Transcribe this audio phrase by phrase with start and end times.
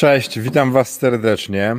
[0.00, 1.76] Cześć, witam Was serdecznie e,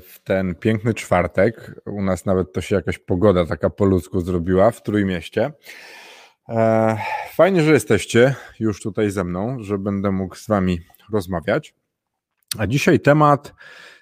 [0.00, 1.80] w ten piękny czwartek.
[1.86, 5.52] U nas nawet to się jakaś pogoda taka po ludzku zrobiła w Trójmieście.
[6.48, 6.96] E,
[7.34, 10.80] fajnie, że jesteście już tutaj ze mną, że będę mógł z Wami
[11.12, 11.74] rozmawiać.
[12.58, 13.54] A dzisiaj temat,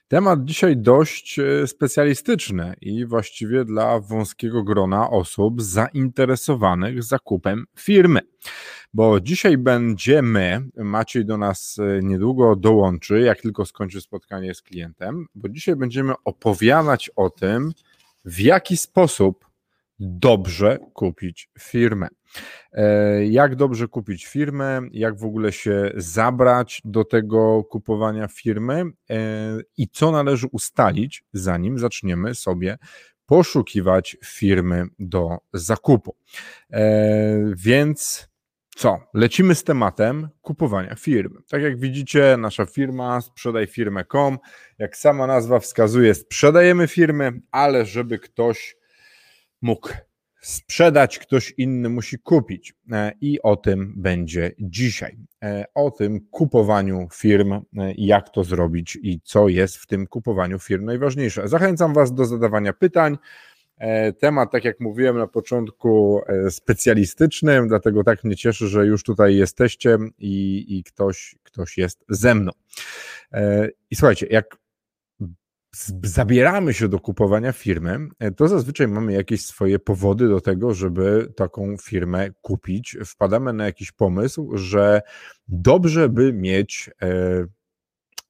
[0.08, 8.20] temat dzisiaj dość e, specjalistyczny i właściwie dla wąskiego grona osób zainteresowanych zakupem firmy
[8.94, 15.26] bo dzisiaj będziemy, Maciej do nas e, niedługo dołączy, jak tylko skończy spotkanie z klientem,
[15.34, 17.72] bo dzisiaj będziemy opowiadać o tym,
[18.24, 19.46] w jaki sposób
[19.98, 22.08] dobrze kupić firmę.
[22.72, 29.16] E, jak dobrze kupić firmę, jak w ogóle się zabrać do tego kupowania firmy e,
[29.76, 32.78] i co należy ustalić, zanim zaczniemy sobie
[33.26, 36.16] poszukiwać firmy do zakupu.
[37.56, 38.28] Więc
[38.78, 39.00] co?
[39.14, 41.42] Lecimy z tematem kupowania firm.
[41.48, 44.38] Tak jak widzicie, nasza firma sprzedajfirmę.com,
[44.78, 48.76] jak sama nazwa wskazuje, sprzedajemy firmy, ale żeby ktoś
[49.62, 49.88] mógł
[50.48, 52.74] sprzedać, ktoś inny musi kupić.
[52.92, 55.16] E, I o tym będzie dzisiaj.
[55.42, 57.60] E, o tym kupowaniu firm, e,
[57.96, 61.48] jak to zrobić i co jest w tym kupowaniu firm najważniejsze.
[61.48, 63.18] Zachęcam Was do zadawania pytań.
[64.18, 66.20] Temat, tak jak mówiłem na początku,
[66.50, 72.34] specjalistyczny, dlatego tak mnie cieszy, że już tutaj jesteście i, i ktoś, ktoś jest ze
[72.34, 72.52] mną.
[73.90, 74.56] I słuchajcie, jak
[76.02, 81.76] zabieramy się do kupowania firmy, to zazwyczaj mamy jakieś swoje powody do tego, żeby taką
[81.76, 82.96] firmę kupić.
[83.06, 85.02] Wpadamy na jakiś pomysł, że
[85.48, 86.90] dobrze by mieć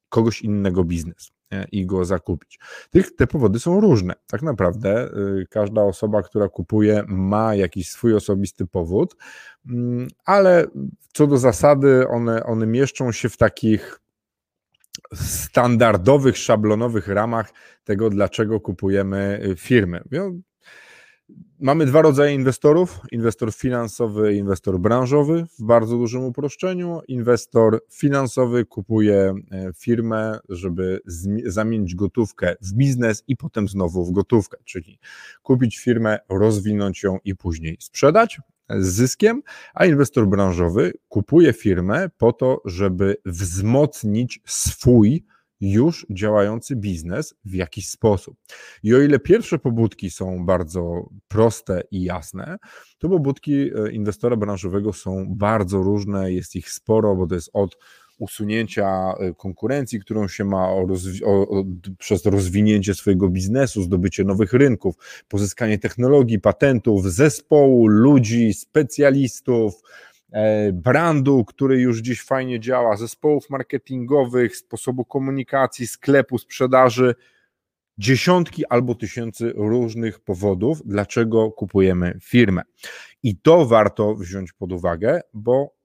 [0.08, 1.30] kogoś innego biznes.
[1.52, 2.58] E, i go zakupić.
[2.90, 4.14] Tych, te powody są różne.
[4.26, 5.10] Tak naprawdę
[5.50, 9.16] każda osoba, która kupuje, ma jakiś swój osobisty powód,
[9.68, 10.66] mm, ale
[11.12, 14.00] co do zasady, one, one mieszczą się w takich
[15.15, 17.53] standardowych, szablonowych ramach
[17.84, 20.03] tego, dlaczego kupujemy y, firmy.
[21.60, 27.00] Mamy dwa rodzaje inwestorów: inwestor finansowy inwestor branżowy w bardzo dużym uproszczeniu.
[27.09, 31.00] Inwestor finansowy kupuje e, firmę, żeby
[31.44, 34.99] zamienić gotówkę w biznes i potem znowu w gotówkę, czyli
[35.43, 39.42] kupić firmę, rozwinąć ją i później sprzedać z zyskiem,
[39.74, 45.24] a inwestor branżowy kupuje firmę po to, żeby wzmocnić swój
[45.60, 48.36] już działający biznes w jakiś sposób.
[48.82, 52.56] I o ile pierwsze pobudki są bardzo proste i jasne,
[52.98, 57.78] to pobudki e, inwestora branżowego są bardzo różne, jest ich sporo, bo to jest od
[58.18, 61.64] usunięcia e, konkurencji, którą się ma o rozwi- o, o,
[61.98, 64.94] przez rozwinięcie swojego biznesu, zdobycie nowych rynków,
[65.28, 69.82] pozyskanie technologii, patentów, zespołu, ludzi, specjalistów,
[70.32, 77.14] E, brandu, który już dziś fajnie działa, zespołów marketingowych, sposobu komunikacji, sklepu, sprzedaży,
[77.98, 82.62] dziesiątki albo tysięcy różnych powodów, dlaczego kupujemy firmę.
[83.22, 85.77] I to warto wziąć pod uwagę, bo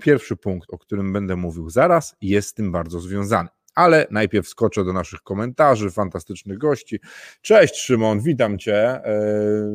[0.00, 4.84] pierwszy punkt, o którym będę mówił zaraz, jest z tym bardzo związany ale najpierw skoczę
[4.84, 7.00] do naszych komentarzy, fantastycznych gości.
[7.42, 8.76] Cześć Szymon, witam Cię.
[8.76, 9.02] E,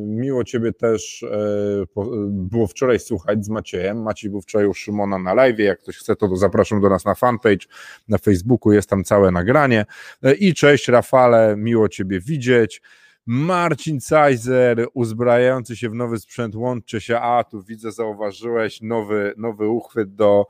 [0.06, 1.84] miło Ciebie też e,
[2.28, 4.02] było wczoraj słuchać z Maciejem.
[4.02, 5.58] Maciej był wczoraj u Szymona na live.
[5.58, 7.66] Jak ktoś chce, to zapraszam do nas na fanpage
[8.08, 9.86] na Facebooku, jest tam całe nagranie.
[10.22, 12.82] E, I cześć Rafale, miło Ciebie widzieć.
[13.26, 17.20] Marcin Cajzer, uzbrajający się w nowy sprzęt, łączy się.
[17.20, 20.46] A, tu widzę, zauważyłeś nowy, nowy uchwyt do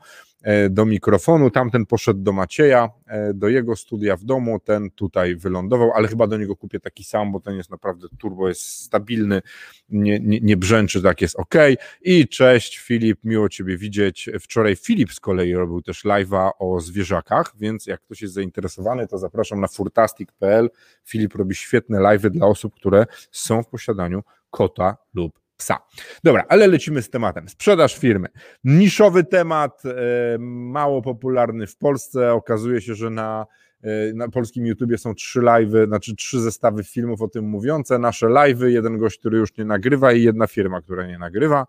[0.69, 1.49] do mikrofonu.
[1.49, 6.27] Tamten poszedł do Macieja, e, do jego studia w domu, ten tutaj wylądował, ale chyba
[6.27, 9.41] do niego kupię taki sam, bo ten jest naprawdę turbo, jest stabilny,
[9.89, 11.55] nie, nie, nie brzęczy, tak jest ok.
[12.01, 14.29] I cześć Filip, miło Ciebie widzieć.
[14.39, 19.17] Wczoraj Filip z kolei robił też live'a o zwierzakach, więc jak ktoś jest zainteresowany, to
[19.17, 20.69] zapraszam na furtastic.pl.
[21.05, 25.77] Filip robi świetne live'y dla osób, które są w posiadaniu kota lub psa.
[26.23, 27.49] Dobra, ale lecimy z tematem.
[27.49, 28.27] Sprzedaż firmy.
[28.63, 32.33] Niszowy temat, e, mało popularny w Polsce.
[32.33, 33.45] Okazuje się, że na,
[33.83, 37.99] e, na polskim YouTubie są trzy live'y, znaczy trzy zestawy filmów o tym mówiące.
[37.99, 41.65] Nasze live'y, jeden gość, który już nie nagrywa i jedna firma, która nie nagrywa.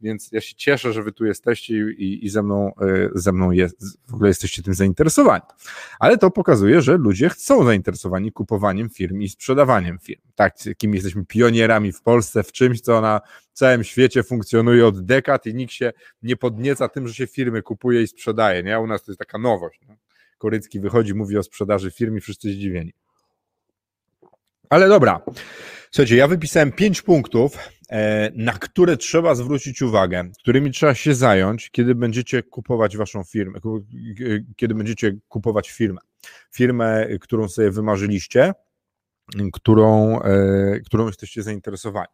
[0.00, 3.50] Więc ja się cieszę, że wy tu jesteście i, i ze mną, e, ze mną
[3.50, 5.42] jest, w ogóle jesteście tym zainteresowani.
[5.98, 10.20] Ale to pokazuje, że ludzie są zainteresowani kupowaniem firm i sprzedawaniem firm.
[10.34, 13.20] Tak, kim jesteśmy pionierami w Polsce, w czymś, co na
[13.52, 15.92] całym świecie funkcjonuje od dekad i nikt się
[16.22, 18.62] nie podnieca tym, że się firmy kupuje i sprzedaje.
[18.62, 18.80] Nie?
[18.80, 19.80] U nas to jest taka nowość.
[19.88, 19.96] No.
[20.38, 22.92] Korycki wychodzi, mówi o sprzedaży firm i wszyscy zdziwieni.
[24.70, 25.20] Ale dobra.
[25.92, 27.58] Słuchajcie, ja wypisałem pięć punktów,
[27.90, 33.58] e, na które trzeba zwrócić uwagę, którymi trzeba się zająć, kiedy będziecie kupować waszą firmę,
[34.56, 36.00] kiedy będziecie kupować firmę.
[36.52, 38.52] Firmę, którą sobie wymarzyliście,
[39.52, 42.08] którą, e, którą jesteście zainteresowani.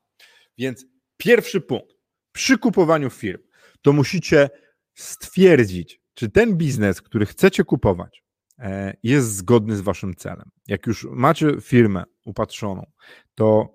[0.58, 0.87] Więc
[1.17, 1.96] pierwszy punkt.
[2.32, 3.43] Przy kupowaniu firm
[3.82, 4.50] to musicie
[4.94, 8.25] stwierdzić, czy ten biznes, który chcecie kupować,
[8.58, 10.50] e, jest zgodny z waszym celem.
[10.69, 12.87] Jak już macie firmę upatrzoną,
[13.34, 13.75] to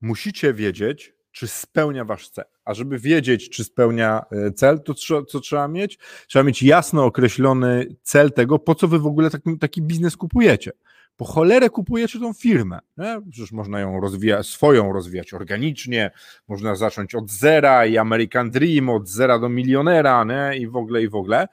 [0.00, 2.44] musicie wiedzieć, czy spełnia wasz cel.
[2.64, 4.94] A żeby wiedzieć, czy spełnia e, cel, to
[5.24, 5.98] co, trzeba mieć?
[6.26, 10.72] Trzeba mieć jasno określony cel tego, po co wy w ogóle taki, taki biznes kupujecie.
[11.16, 12.78] Po cholerę kupujecie tą firmę.
[12.96, 13.20] Nie?
[13.30, 16.10] Przecież można ją rozwijać, swoją rozwijać organicznie,
[16.48, 20.58] można zacząć od zera i American Dream, od zera do milionera nie?
[20.58, 21.48] i w ogóle, i w ogóle.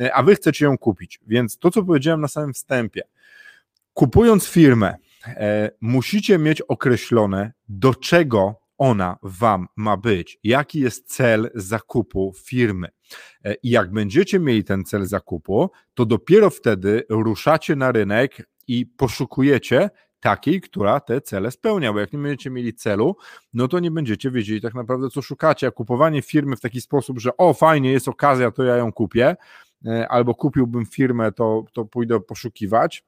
[0.00, 1.20] E, a wy chcecie ją kupić.
[1.26, 3.02] Więc to, co powiedziałem na samym wstępie,
[3.94, 4.94] kupując firmę,
[5.80, 12.88] musicie mieć określone, do czego ona wam ma być, jaki jest cel zakupu firmy.
[13.44, 18.86] E, I jak będziecie mieli ten cel zakupu, to dopiero wtedy ruszacie na rynek i
[18.86, 19.90] poszukujecie
[20.20, 23.16] takiej, która te cele spełnia, bo jak nie będziecie mieli celu,
[23.54, 25.66] no to nie będziecie wiedzieli tak naprawdę, co szukacie.
[25.66, 29.36] A kupowanie firmy w taki sposób, że o, fajnie, jest okazja, to ja ją kupię,
[29.86, 33.04] e, albo kupiłbym firmę, to, to pójdę poszukiwać.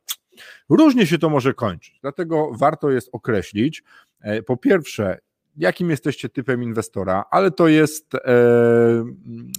[0.69, 3.83] Różnie się to może kończyć, dlatego warto jest określić,
[4.21, 5.19] e, po pierwsze,
[5.57, 8.21] jakim jesteście typem inwestora, ale to jest e,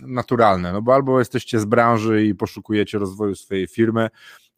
[0.01, 4.09] naturalne, no bo albo jesteście z branży i poszukujecie rozwoju swojej firmy,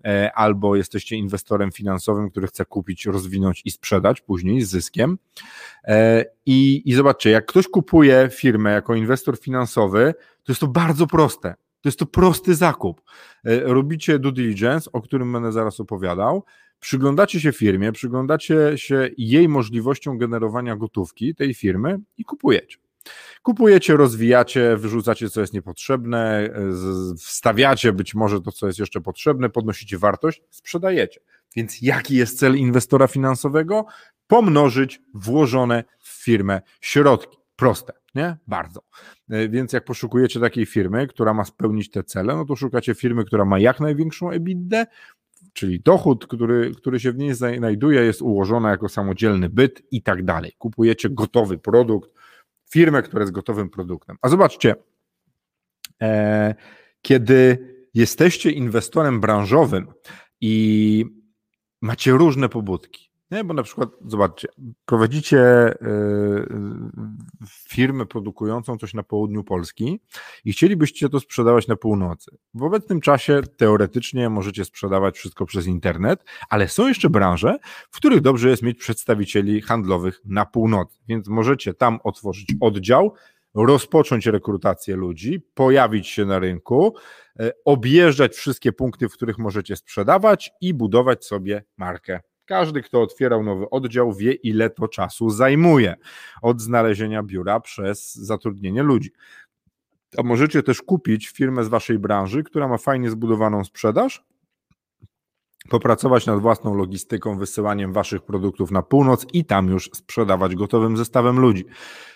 [0.06, 5.18] e, albo jesteście inwestorem finansowym, który chce kupić, rozwinąć i sprzedać później z zyskiem.
[6.46, 10.14] I, I zobaczcie, jak ktoś kupuje firmę jako inwestor finansowy,
[10.44, 11.56] to jest to bardzo proste.
[11.82, 13.02] To jest to prosty zakup.
[13.46, 16.44] E, robicie due diligence, o którym będę zaraz opowiadał,
[16.80, 22.78] przyglądacie się firmie, przyglądacie się jej możliwościom generowania gotówki tej firmy i kupujecie.
[23.42, 26.50] Kupujecie, rozwijacie, wyrzucacie, co jest niepotrzebne,
[27.20, 31.20] wstawiacie być może to, co jest jeszcze potrzebne, podnosicie wartość, sprzedajecie.
[31.56, 33.86] Więc jaki jest cel inwestora finansowego?
[34.28, 37.39] Pomnożyć włożone w firmę środki.
[37.60, 38.38] Proste, nie?
[38.48, 38.82] Bardzo.
[39.30, 43.26] E, więc jak poszukujecie takiej firmy, która ma spełnić te cele, no to szukacie firmy,
[43.26, 44.86] która ma jak największą EBITDA,
[45.54, 50.26] czyli dochód, który, który się w niej znajduje, jest ułożony jako samodzielny byt i tak
[50.26, 50.52] dalej.
[50.58, 52.12] Kupujecie gotowy produkt,
[52.72, 54.18] firmę, która jest gotowym produktem.
[54.22, 54.76] A zobaczcie,
[56.02, 56.56] e,
[57.02, 57.58] kiedy
[57.94, 59.88] jesteście inwestorem branżowym
[60.42, 61.06] i
[61.82, 64.48] macie różne pobudki, nie, bo na przykład, zobaczcie,
[64.86, 65.76] prowadzicie e,
[67.48, 70.00] firmę produkującą coś na południu Polski
[70.46, 72.38] i chcielibyście to sprzedawać na północy.
[72.54, 77.58] W obecnym czasie teoretycznie możecie sprzedawać wszystko przez internet, ale są jeszcze branże,
[77.92, 83.14] w których dobrze jest mieć przedstawicieli handlowych na północy, więc możecie tam otworzyć oddział,
[83.54, 86.96] rozpocząć rekrutację ludzi, pojawić się na rynku,
[87.40, 93.44] e, objeżdżać wszystkie punkty, w których możecie sprzedawać i budować sobie markę każdy, kto otwierał
[93.44, 95.96] nowy oddział, wie, ile to czasu zajmuje
[96.42, 99.12] od znalezienia biura przez zatrudnienie ludzi.
[100.18, 104.24] A możecie też kupić firmę z waszej branży, która ma fajnie zbudowaną sprzedaż,
[105.70, 111.40] popracować nad własną logistyką, wysyłaniem waszych produktów na północ i tam już sprzedawać gotowym zestawem
[111.40, 111.66] ludzi.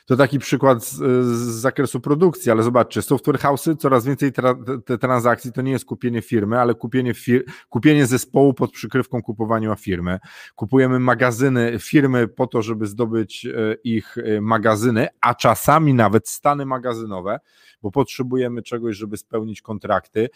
[0.06, 0.96] To taki przykład z,
[1.26, 4.56] z zakresu produkcji, ale zobaczcie, software house'y, coraz więcej tra,
[4.86, 9.76] te transakcji to nie jest kupienie firmy, ale kupienie, fir, kupienie zespołu pod przykrywką kupowania
[9.76, 10.20] firmy.
[10.56, 16.66] Kupujemy magazyny firmy po to, żeby zdobyć e, ich e, magazyny, a czasami nawet stany
[16.66, 17.40] magazynowe,
[17.82, 20.30] bo potrzebujemy czegoś, żeby spełnić kontrakty.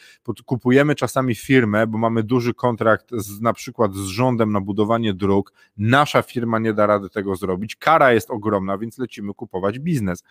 [0.45, 5.53] Kupujemy czasami firmę, bo mamy duży kontrakt z, na przykład z rządem na budowanie dróg.
[5.77, 7.75] Nasza firma nie da rady tego zrobić.
[7.75, 10.23] Kara jest ogromna, więc lecimy kupować biznes.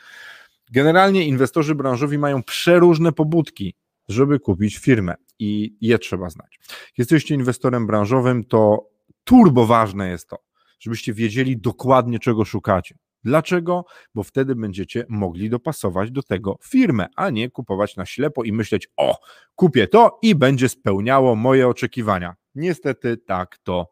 [0.73, 3.75] Generalnie inwestorzy branżowi mają przeróżne pobudki,
[4.09, 6.59] żeby kupić firmę i je trzeba znać.
[6.99, 8.90] Jesteście inwestorem branżowym, to
[9.25, 10.38] turbo ważne jest to,
[10.78, 12.95] żebyście wiedzieli dokładnie, czego szukacie.
[13.25, 13.85] Dlaczego?
[14.14, 18.88] Bo wtedy będziecie mogli dopasować do tego firmę, a nie kupować na ślepo i myśleć:
[18.97, 19.18] O,
[19.54, 22.35] kupię to i będzie spełniało moje oczekiwania.
[22.54, 23.90] Niestety tak to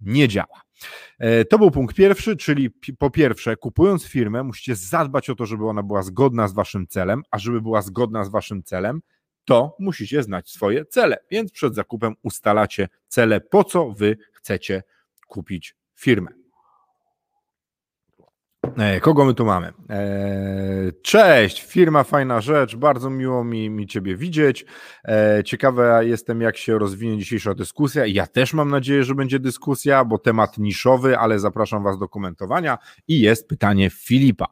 [0.00, 0.60] nie działa.
[1.18, 5.68] E, to był punkt pierwszy, czyli po pierwsze, kupując firmę, musicie zadbać o to, żeby
[5.68, 9.00] ona była zgodna z waszym celem, a żeby była zgodna z waszym celem,
[9.44, 11.18] to musicie znać swoje cele.
[11.30, 14.82] Więc przed zakupem ustalacie cele, po co wy chcecie
[15.28, 16.39] kupić firmę.
[18.80, 19.72] E, kogo my tu mamy?
[19.90, 24.64] E, cześć, firma Fajna Rzecz, bardzo miło mi, mi Ciebie widzieć.
[25.04, 28.06] E, ciekawe jestem, jak się rozwinie dzisiejsza dyskusja.
[28.06, 32.78] Ja też mam nadzieję, że będzie dyskusja, bo temat niszowy, ale zapraszam Was do komentowania.
[33.08, 34.46] I jest pytanie Filipa.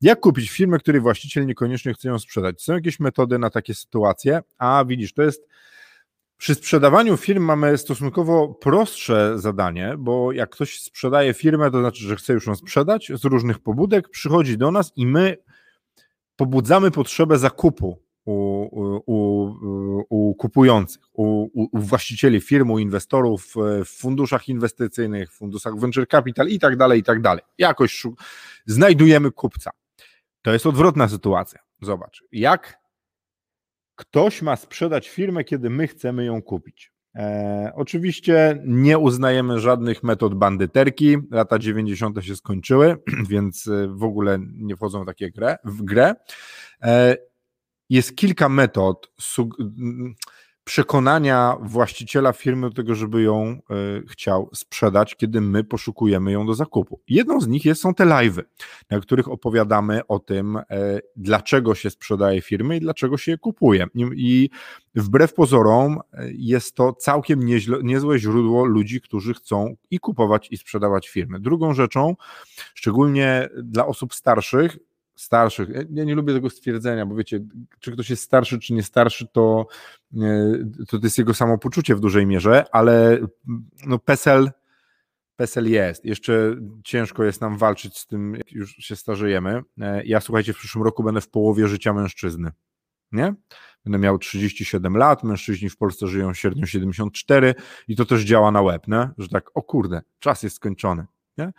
[0.00, 2.62] Jak kupić firmę, której właściciel niekoniecznie chce ją sprzedać?
[2.62, 4.40] Są jakieś metody na takie sytuacje?
[4.58, 5.48] A widzisz, to jest
[6.38, 12.16] przy sprzedawaniu firm mamy stosunkowo prostsze zadanie, bo jak ktoś sprzedaje firmę, to znaczy, że
[12.16, 15.36] chce już ją sprzedać z różnych pobudek, przychodzi do nas i my
[16.36, 19.54] pobudzamy potrzebę zakupu u, u,
[20.08, 23.54] u kupujących, u, u, właścicieli firm, u inwestorów
[23.84, 27.42] w funduszach inwestycyjnych, w funduszach venture capital i tak dalej, i tak dalej.
[27.58, 28.06] Jakoś
[28.66, 29.70] znajdujemy kupca.
[30.42, 31.60] To jest odwrotna sytuacja.
[31.82, 32.77] Zobacz, jak
[33.98, 36.92] ktoś ma sprzedać firmę, kiedy my chcemy ją kupić.
[37.14, 41.16] E, oczywiście nie uznajemy żadnych metod bandyterki.
[41.30, 42.24] Lata 90.
[42.24, 42.96] się skończyły,
[43.30, 46.14] więc e, w ogóle nie wchodzą w takie grę, w grę.
[46.82, 47.16] E,
[47.90, 49.12] jest kilka metod
[50.68, 53.60] przekonania właściciela firmy do tego, żeby ją e,
[54.08, 57.00] chciał sprzedać, kiedy my poszukujemy ją do zakupu.
[57.08, 58.42] Jedną z nich jest, są te live'y,
[58.90, 60.64] na których opowiadamy o tym, e,
[61.16, 63.86] dlaczego się sprzedaje firmy i dlaczego się je kupuje.
[64.16, 64.50] I
[64.94, 70.56] wbrew pozorom e, jest to całkiem nieźle, niezłe źródło ludzi, którzy chcą i kupować, i
[70.56, 71.40] sprzedawać firmy.
[71.40, 72.16] Drugą rzeczą,
[72.74, 74.78] szczególnie dla osób starszych,
[75.18, 75.68] starszych.
[75.90, 77.40] Ja nie lubię tego stwierdzenia, bo wiecie,
[77.80, 79.66] czy ktoś jest starszy, czy nie starszy, to,
[80.88, 83.18] to, to jest jego samopoczucie w dużej mierze, ale
[83.86, 84.50] no PESEL,
[85.36, 86.04] PESEL jest.
[86.04, 89.62] Jeszcze ciężko jest nam walczyć z tym, jak już się starzejemy.
[89.80, 92.50] E, ja słuchajcie, w przyszłym roku będę w połowie życia mężczyzny.
[93.12, 93.34] Nie?
[93.84, 97.54] Będę miał 37 lat, mężczyźni w Polsce żyją średnio 74
[97.88, 99.10] i to też działa na łeb, nie?
[99.18, 101.06] że tak, o kurde, czas jest skończony.
[101.38, 101.52] Nie?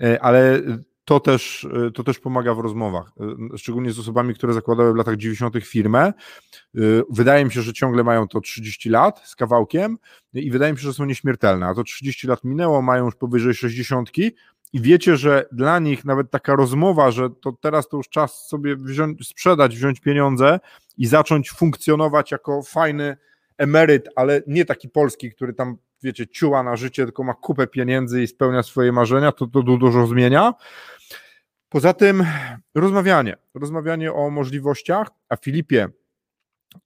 [0.00, 0.62] E, ale
[1.06, 3.12] to też, y, to też pomaga w rozmowach,
[3.54, 5.60] y, szczególnie z osobami, które zakładały w latach 90.
[5.60, 6.12] firmę.
[6.76, 9.98] Y, wydaje mi się, że ciągle mają to 30 lat z kawałkiem
[10.34, 13.54] i wydaje mi się, że są nieśmiertelne, a to 30 lat minęło, mają już powyżej
[13.54, 14.10] 60
[14.72, 18.76] i wiecie, że dla nich nawet taka rozmowa, że to teraz to już czas sobie
[18.76, 20.60] wziąć, sprzedać, wziąć pieniądze
[20.98, 23.16] i zacząć funkcjonować jako fajny
[23.58, 28.22] emeryt, ale nie taki polski, który tam wiecie, ciuła na życie, tylko ma kupę pieniędzy
[28.22, 30.54] i spełnia swoje marzenia, to to dużo zmienia.
[31.68, 32.26] Poza tym
[32.74, 35.88] rozmawianie, rozmawianie o możliwościach, a Filipie,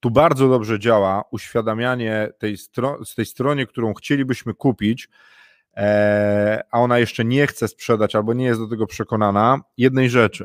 [0.00, 5.08] tu bardzo dobrze działa uświadamianie tej, stro z tej stronie, którą chcielibyśmy kupić,
[5.76, 10.44] e, a ona jeszcze nie chce sprzedać albo nie jest do tego przekonana, jednej rzeczy.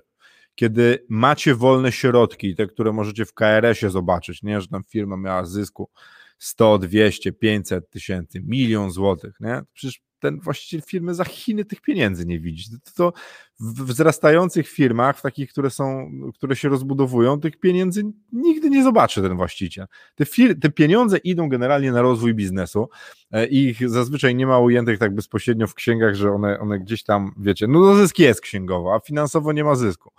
[0.56, 5.46] Kiedy macie wolne środki, te, które możecie w KRS-ie zobaczyć, nie, że tam firma miała
[5.46, 5.90] zysku
[6.38, 9.62] 100, 200, 500 tysięcy, milion złotych, nie?
[9.74, 12.70] Przecież ten właściciel firmy za Chiny tych pieniędzy nie widzi.
[12.72, 13.14] To, to
[13.60, 19.22] w wzrastających firmach, w takich, które są, które się rozbudowują, tych pieniędzy nigdy nie zobaczy
[19.22, 19.86] ten właściciel.
[20.16, 22.90] Te, fir- te pieniądze idą generalnie na rozwój biznesu
[23.32, 27.04] e, i ich zazwyczaj nie ma ujętych tak bezpośrednio w księgach, że one, one gdzieś
[27.04, 30.12] tam, wiecie, no, zysk jest księgowo, a finansowo nie ma zysku.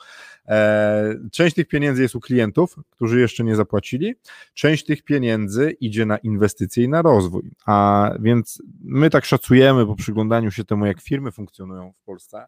[0.49, 4.15] E, część tych pieniędzy jest u klientów, którzy jeszcze nie zapłacili,
[4.55, 7.51] część tych pieniędzy idzie na inwestycje i na rozwój.
[7.67, 12.47] A więc my tak szacujemy po przyglądaniu się temu, jak firmy funkcjonują w Polsce,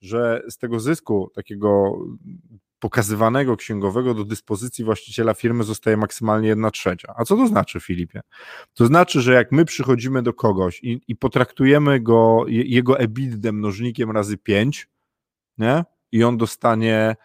[0.00, 1.98] że z tego zysku takiego
[2.80, 7.14] pokazywanego księgowego do dyspozycji właściciela firmy zostaje maksymalnie jedna trzecia.
[7.16, 8.20] A co to znaczy, Filipie?
[8.74, 14.10] To znaczy, że jak my przychodzimy do kogoś i, i potraktujemy go, jego EBITDA mnożnikiem
[14.10, 14.88] razy 5,
[15.58, 15.84] nie?
[16.12, 17.16] I on dostanie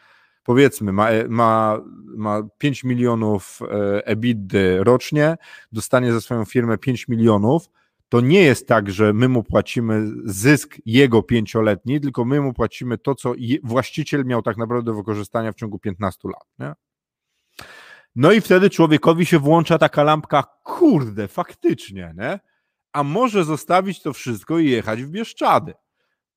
[0.46, 5.38] powiedzmy, ma, ma, ma 5 milionów e, EBITDA rocznie,
[5.72, 7.70] dostanie za swoją firmę 5 milionów,
[8.10, 12.98] to nie jest tak, że my mu płacimy zysk jego pięcioletni, tylko my mu płacimy
[12.98, 13.34] to, co
[13.64, 16.46] właściciel miał tak naprawdę do wykorzystania w ciągu 15 lat.
[16.60, 16.74] Nie?
[18.16, 22.40] No i wtedy człowiekowi się włącza taka lampka, kurde, faktycznie, nie?
[22.94, 25.74] a może zostawić to wszystko i jechać w Bieszczady.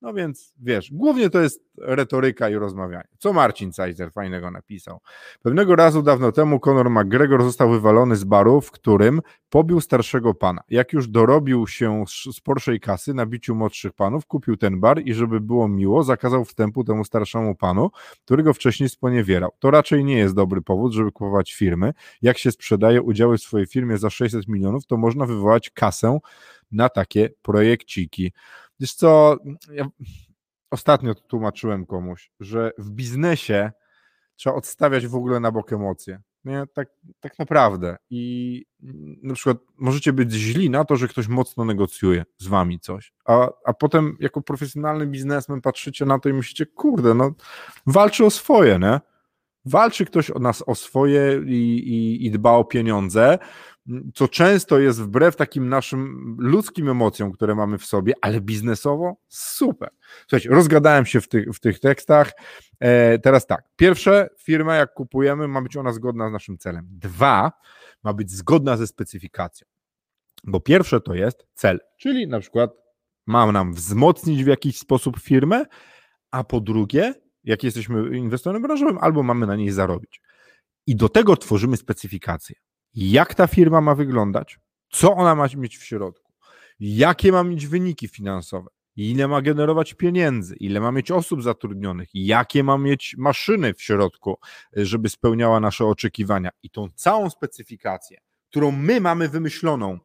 [0.01, 3.07] No więc wiesz, głównie to jest retoryka i rozmawianie.
[3.17, 4.99] Co Marcin Cajzer fajnego napisał?
[5.41, 10.61] Pewnego razu dawno temu Conor McGregor został wywalony z baru, w którym pobił starszego pana.
[10.69, 12.03] Jak już dorobił się
[12.33, 16.45] z porszej kasy na biciu młodszych panów, kupił ten bar i żeby było miło, zakazał
[16.45, 17.89] wstępu temu starszemu panu,
[18.25, 19.51] którego wcześniej sponiewierał.
[19.59, 21.93] To raczej nie jest dobry powód, żeby kupować firmy.
[22.21, 26.19] Jak się sprzedaje udziały w swojej firmie za 600 milionów, to można wywołać kasę
[26.71, 28.31] na takie projekciki.
[28.79, 29.37] Wiesz co,
[29.71, 29.85] ja
[30.71, 33.71] ostatnio tłumaczyłem komuś, że w biznesie
[34.35, 36.21] trzeba odstawiać w ogóle na bok emocje.
[36.45, 36.63] Nie?
[36.73, 37.97] Tak, tak naprawdę.
[38.09, 38.65] I
[39.23, 43.49] na przykład możecie być źli na to, że ktoś mocno negocjuje z wami coś, a,
[43.65, 47.31] a potem jako profesjonalny biznesmen patrzycie na to i myślicie, kurde, no
[47.85, 48.99] walczy o swoje, nie?
[49.65, 53.37] Walczy ktoś o nas o swoje i, i, i dba o pieniądze,
[54.13, 59.89] co często jest wbrew takim naszym ludzkim emocjom, które mamy w sobie, ale biznesowo super.
[60.21, 62.31] Słuchajcie, rozgadałem się w tych, w tych tekstach.
[62.79, 66.87] E, teraz tak, pierwsze, firma jak kupujemy, ma być ona zgodna z naszym celem.
[66.91, 67.51] Dwa,
[68.03, 69.67] ma być zgodna ze specyfikacją.
[70.43, 72.71] Bo pierwsze to jest cel, czyli na przykład
[73.27, 75.65] ma nam wzmocnić w jakiś sposób firmę,
[76.31, 80.21] a po drugie, jak jesteśmy inwestorem branżowym, albo mamy na niej zarobić.
[80.87, 82.55] I do tego tworzymy specyfikację
[82.95, 86.33] jak ta firma ma wyglądać, co ona ma mieć w środku,
[86.79, 92.63] jakie ma mieć wyniki finansowe, ile ma generować pieniędzy, ile ma mieć osób zatrudnionych, jakie
[92.63, 94.37] ma mieć maszyny w środku,
[94.75, 96.49] żeby spełniała nasze oczekiwania.
[96.63, 98.17] I tą całą specyfikację,
[98.49, 99.99] którą my mamy wymyśloną,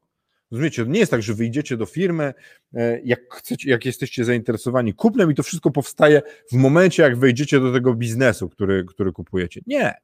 [0.50, 2.34] Rozumiecie, to nie jest tak, że wyjdziecie do firmy,
[2.74, 6.22] e, jak, chcecie, jak jesteście zainteresowani kupnem i to wszystko powstaje
[6.52, 9.60] w momencie, jak wejdziecie do tego biznesu, który, który kupujecie.
[9.66, 9.94] Nie.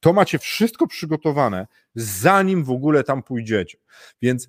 [0.00, 3.78] To macie wszystko przygotowane, zanim w ogóle tam pójdziecie.
[4.22, 4.48] Więc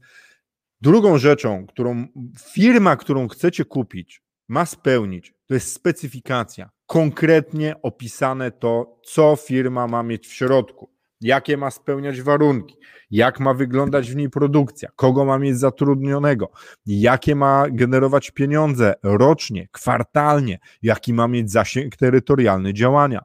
[0.81, 2.08] drugą rzeczą, którą
[2.53, 6.70] firma, którą chcecie kupić, ma spełnić, to jest specyfikacja.
[6.86, 10.91] Konkretnie opisane to, co firma ma mieć w środku.
[11.22, 12.77] Jakie ma spełniać warunki,
[13.12, 16.51] jak ma wyglądać w niej produkcja, kogo ma mieć zatrudnionego,
[16.86, 23.22] jakie ma generować pieniądze rocznie, kwartalnie, jaki ma mieć zasięg terytorialny działania,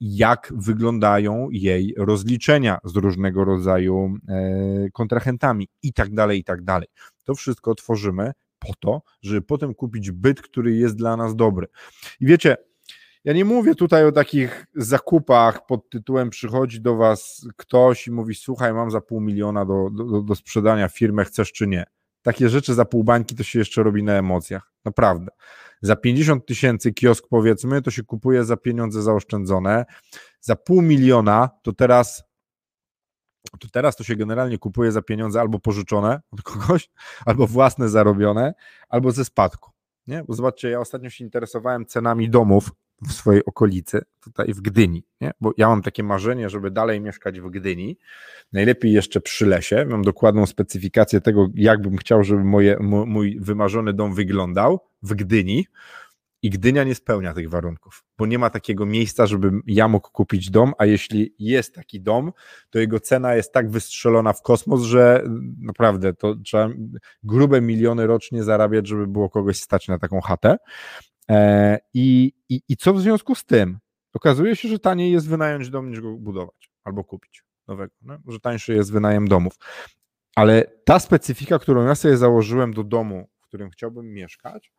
[0.00, 6.88] jak wyglądają jej rozliczenia z różnego rodzaju e, kontrahentami i tak dalej, i tak dalej.
[7.24, 11.66] To wszystko tworzymy po to, żeby potem kupić byt, który jest dla nas dobry.
[12.20, 12.56] I wiecie,
[13.24, 18.34] ja nie mówię tutaj o takich zakupach pod tytułem przychodzi do was ktoś i mówi
[18.34, 21.84] słuchaj, mam za pół miliona do, do, do sprzedania firmę, chcesz czy nie.
[22.22, 24.72] Takie rzeczy za pół bańki to się jeszcze robi na emocjach.
[24.84, 25.30] Naprawdę.
[25.82, 29.84] Za 50 tysięcy kiosk powiedzmy, to się kupuje za pieniądze zaoszczędzone.
[30.40, 32.30] Za pół miliona to teraz
[33.60, 36.90] to teraz to się generalnie kupuje za pieniądze albo pożyczone od kogoś,
[37.26, 38.54] albo własne zarobione,
[38.88, 39.70] albo ze spadku.
[40.06, 40.24] Nie?
[40.24, 42.70] Bo zobaczcie, ja ostatnio się interesowałem cenami domów
[43.08, 45.30] w swojej okolicy, tutaj w Gdyni, nie?
[45.40, 47.98] bo ja mam takie marzenie, żeby dalej mieszkać w Gdyni,
[48.52, 53.92] najlepiej jeszcze przy lesie, mam dokładną specyfikację tego, jak bym chciał, żeby moje, mój wymarzony
[53.92, 55.66] dom wyglądał w Gdyni
[56.42, 60.50] i Gdynia nie spełnia tych warunków, bo nie ma takiego miejsca, żebym ja mógł kupić
[60.50, 62.32] dom, a jeśli jest taki dom,
[62.70, 65.24] to jego cena jest tak wystrzelona w kosmos, że
[65.58, 66.68] naprawdę to trzeba
[67.22, 70.56] grube miliony rocznie zarabiać, żeby było kogoś stać na taką chatę.
[71.30, 73.78] E, I, i, I co w związku z tym?
[74.12, 78.18] Okazuje się, że taniej jest wynająć dom niż go budować albo kupić nowego, no?
[78.28, 79.52] że tańszy jest wynajem domów.
[80.36, 84.72] Ale ta specyfika, którą ja sobie założyłem do domu, którym chciałbym mieszkać,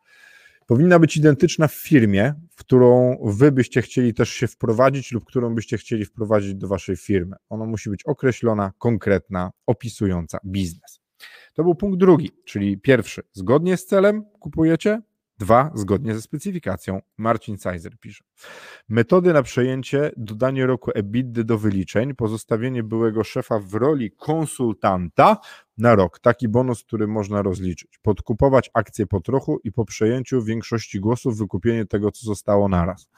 [0.66, 5.54] powinna być identyczna w firmie, w którą wy byście chcieli też się wprowadzić lub którą
[5.54, 7.36] byście chcieli wprowadzić do waszej firmy.
[7.48, 11.00] Ona musi być określona, konkretna, opisująca biznes.
[11.54, 15.02] To był punkt drugi, czyli pierwszy, zgodnie z celem kupujecie,
[15.42, 17.00] Dwa, zgodnie ze specyfikacją.
[17.18, 18.24] Marcin Sizer pisze.
[18.88, 25.36] Metody na przejęcie, dodanie roku EBITDA do wyliczeń, pozostawienie byłego szefa w roli konsultanta
[25.78, 26.18] na rok.
[26.18, 27.98] Taki bonus, który można rozliczyć.
[28.02, 33.08] Podkupować akcje po trochu i po przejęciu większości głosów wykupienie tego, co zostało naraz.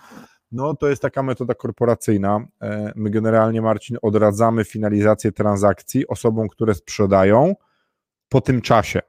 [0.52, 2.46] No, to jest taka metoda korporacyjna.
[2.62, 7.54] E, my generalnie, Marcin, odradzamy finalizację transakcji osobom, które sprzedają
[8.28, 9.00] po tym czasie.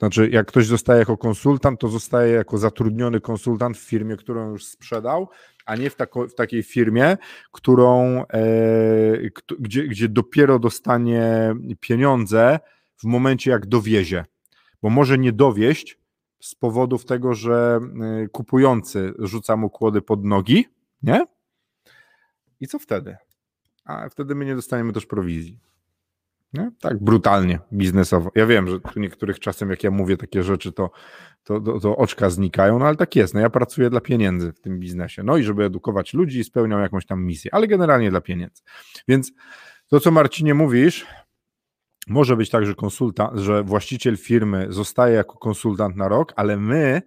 [0.00, 4.64] Znaczy, jak ktoś zostaje jako konsultant, to zostaje jako zatrudniony konsultant w firmie, którą już
[4.64, 5.28] sprzedał,
[5.66, 7.16] a nie w, tako, w takiej firmie,
[7.52, 8.38] którą, e,
[9.58, 12.60] gdzie, gdzie dopiero dostanie pieniądze
[12.96, 14.24] w momencie, jak dowiezie.
[14.82, 15.98] Bo może nie dowieść
[16.40, 17.80] z powodów tego, że
[18.24, 20.66] e, kupujący rzuca mu kłody pod nogi,
[21.02, 21.26] nie?
[22.60, 23.16] I co wtedy?
[23.84, 25.69] A wtedy my nie dostaniemy też prowizji.
[26.80, 28.30] Tak brutalnie, biznesowo.
[28.34, 30.90] Ja wiem, że tu niektórych czasem, jak ja mówię takie rzeczy, to,
[31.44, 33.34] to, to, to, oczka znikają, no ale tak jest.
[33.34, 35.22] No ja pracuję dla pieniędzy w tym biznesie.
[35.22, 38.62] No i żeby edukować ludzi i spełniał jakąś tam misję, ale generalnie dla pieniędzy.
[39.08, 39.32] Więc
[39.88, 41.06] to, co Marcinie mówisz,
[42.08, 47.02] może być tak, że konsultant, że właściciel firmy zostaje jako konsultant na rok, ale my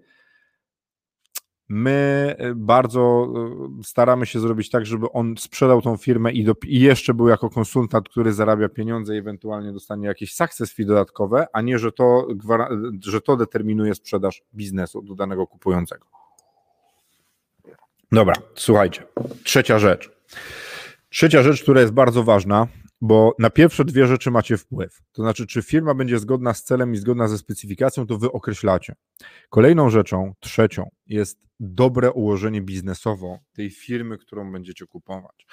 [1.70, 3.28] My e, bardzo
[3.80, 7.28] e, staramy się zrobić tak, żeby on sprzedał tą firmę i, do, i, jeszcze był
[7.28, 11.92] jako konsultant, który zarabia pieniądze i ewentualnie dostanie jakieś success fee dodatkowe, a nie, że
[11.92, 12.28] to,
[13.06, 16.08] że to determinuje sprzedaż biznesu do danego kupującego.
[18.12, 19.04] Dobra, słuchajcie.
[19.44, 20.12] Trzecia rzecz.
[21.10, 22.68] Trzecia rzecz, która jest bardzo ważna,
[23.04, 25.02] bo na pierwsze dwie rzeczy macie wpływ.
[25.12, 28.96] To znaczy, czy firma będzie zgodna z celem i zgodna ze specyfikacją, to wy określacie.
[29.50, 35.46] Kolejną rzeczą, trzecią, jest dobre ułożenie biznesowo tej firmy, którą będziecie kupować.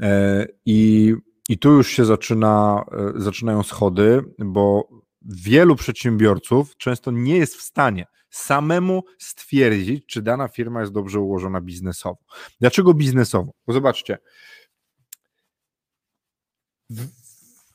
[0.00, 1.14] E, I,
[1.48, 4.88] i tu już się zaczyna, e, zaczynają schody, bo
[5.22, 11.60] wielu przedsiębiorców często nie jest w stanie samemu stwierdzić, czy dana firma jest dobrze ułożona
[11.60, 12.18] biznesowo.
[12.60, 13.52] Dlaczego biznesowo?
[13.66, 14.18] Bo zobaczcie,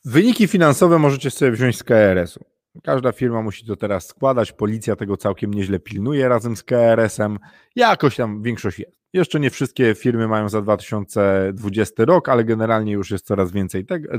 [0.06, 2.45] Wyniki finansowe możecie sobie wziąć z KRS-u.
[2.84, 7.39] Każda firma musi to teraz składać, policja tego całkiem nieźle pilnuje razem z KRS-em.
[7.76, 9.00] Jakoś tam większość jest.
[9.13, 14.10] Jeszcze nie wszystkie firmy mają za 2020 rok, ale generalnie już jest coraz więcej, tego,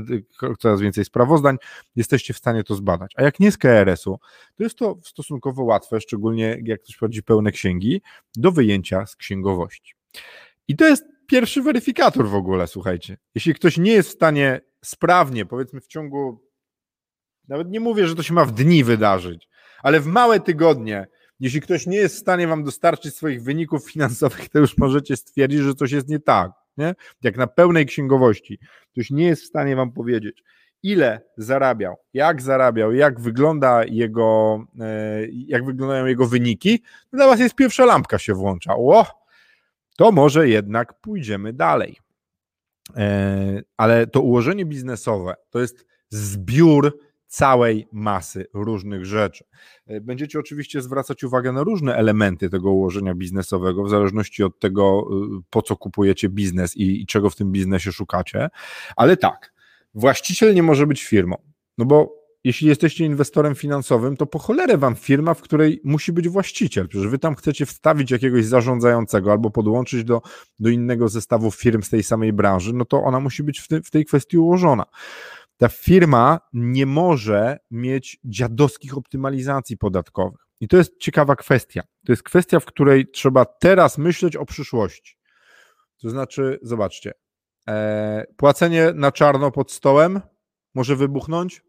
[0.59, 1.57] coraz więcej sprawozdań.
[1.95, 3.11] Jesteście w stanie to zbadać.
[3.15, 4.19] A jak nie z KRS-u,
[4.57, 8.01] to jest to stosunkowo łatwe, szczególnie jak ktoś prowadzi pełne księgi,
[8.35, 9.93] do wyjęcia z księgowości.
[10.67, 13.17] I to jest pierwszy weryfikator w ogóle, słuchajcie.
[13.35, 16.47] Jeśli ktoś nie jest w stanie sprawnie, powiedzmy w ciągu,
[17.47, 19.49] nawet nie mówię, że to się ma w dni wydarzyć,
[19.83, 21.07] ale w małe tygodnie,
[21.39, 25.59] jeśli ktoś nie jest w stanie wam dostarczyć swoich wyników finansowych, to już możecie stwierdzić,
[25.59, 26.51] że coś jest nie tak.
[26.77, 26.95] Nie?
[27.23, 28.59] Jak na pełnej księgowości
[28.91, 30.43] ktoś nie jest w stanie wam powiedzieć,
[30.83, 37.39] ile zarabiał, jak zarabiał, jak wygląda jego, e, jak wyglądają jego wyniki, to dla was
[37.39, 38.75] jest pierwsza lampka się włącza.
[38.75, 39.20] O,
[40.01, 41.97] to może jednak pójdziemy dalej.
[42.95, 49.45] E, ale to ułożenie biznesowe to jest zbiór całej masy różnych rzeczy.
[49.87, 55.07] E, będziecie oczywiście zwracać uwagę na różne elementy tego ułożenia biznesowego, w zależności od tego,
[55.39, 58.49] y, po co kupujecie biznes i, i czego w tym biznesie szukacie,
[58.95, 59.53] ale tak,
[59.93, 61.35] właściciel nie może być firmą,
[61.77, 66.29] no bo jeśli jesteście inwestorem finansowym, to po cholerę wam firma, w której musi być
[66.29, 66.87] właściciel.
[66.87, 70.21] Przecież wy tam chcecie wstawić jakiegoś zarządzającego albo podłączyć do,
[70.59, 73.81] do innego zestawu firm z tej samej branży, no to ona musi być w, ty,
[73.81, 74.85] w tej kwestii ułożona.
[75.57, 80.41] Ta firma nie może mieć dziadowskich optymalizacji podatkowych.
[80.59, 81.83] I to jest ciekawa kwestia.
[82.05, 85.17] To jest kwestia, w której trzeba teraz myśleć o przyszłości.
[86.01, 87.13] To znaczy, zobaczcie,
[87.67, 90.21] e, płacenie na czarno pod stołem
[90.75, 91.61] może wybuchnąć,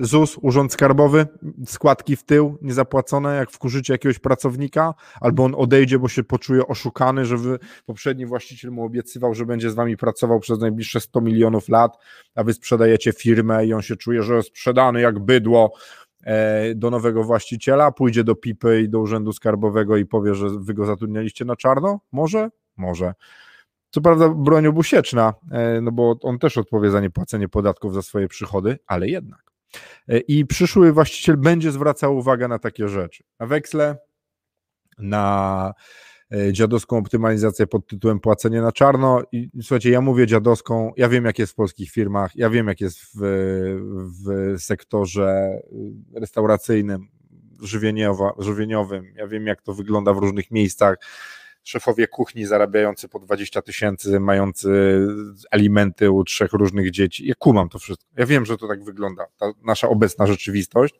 [0.00, 1.26] ZUS, Urząd Skarbowy,
[1.66, 7.24] składki w tył niezapłacone, jak wkurzycie jakiegoś pracownika, albo on odejdzie, bo się poczuje oszukany,
[7.24, 11.68] że wy, poprzedni właściciel mu obiecywał, że będzie z wami pracował przez najbliższe 100 milionów
[11.68, 11.98] lat,
[12.34, 15.72] a wy sprzedajecie firmę i on się czuje, że jest sprzedany jak bydło
[16.24, 20.74] e, do nowego właściciela, pójdzie do PIPy i do Urzędu Skarbowego i powie, że wy
[20.74, 22.00] go zatrudnialiście na czarno?
[22.12, 22.50] Może?
[22.76, 23.14] Może.
[23.90, 28.28] Co prawda broń obusieczna, e, no bo on też odpowie za niepłacenie podatków za swoje
[28.28, 29.42] przychody, ale jednak.
[30.08, 33.24] E, I przyszły właściciel będzie zwracał uwagę na takie rzeczy.
[33.40, 33.96] Na weksle,
[34.98, 35.72] na
[36.32, 39.22] e, dziadowską optymalizację pod tytułem płacenie na czarno.
[39.32, 42.80] I słuchajcie, ja mówię dziadowską, ja wiem jak jest w polskich firmach, ja wiem jak
[42.80, 43.20] jest w,
[44.24, 45.58] w sektorze
[46.14, 47.08] restauracyjnym,
[48.40, 50.96] żywieniowym, ja wiem jak to wygląda w różnych miejscach
[51.62, 55.00] szefowie kuchni zarabiający po 20 tysięcy, mający
[55.50, 57.26] alimenty u trzech różnych dzieci.
[57.26, 58.06] Ja kumam to wszystko.
[58.16, 60.94] Ja wiem, że to tak wygląda, ta nasza obecna rzeczywistość,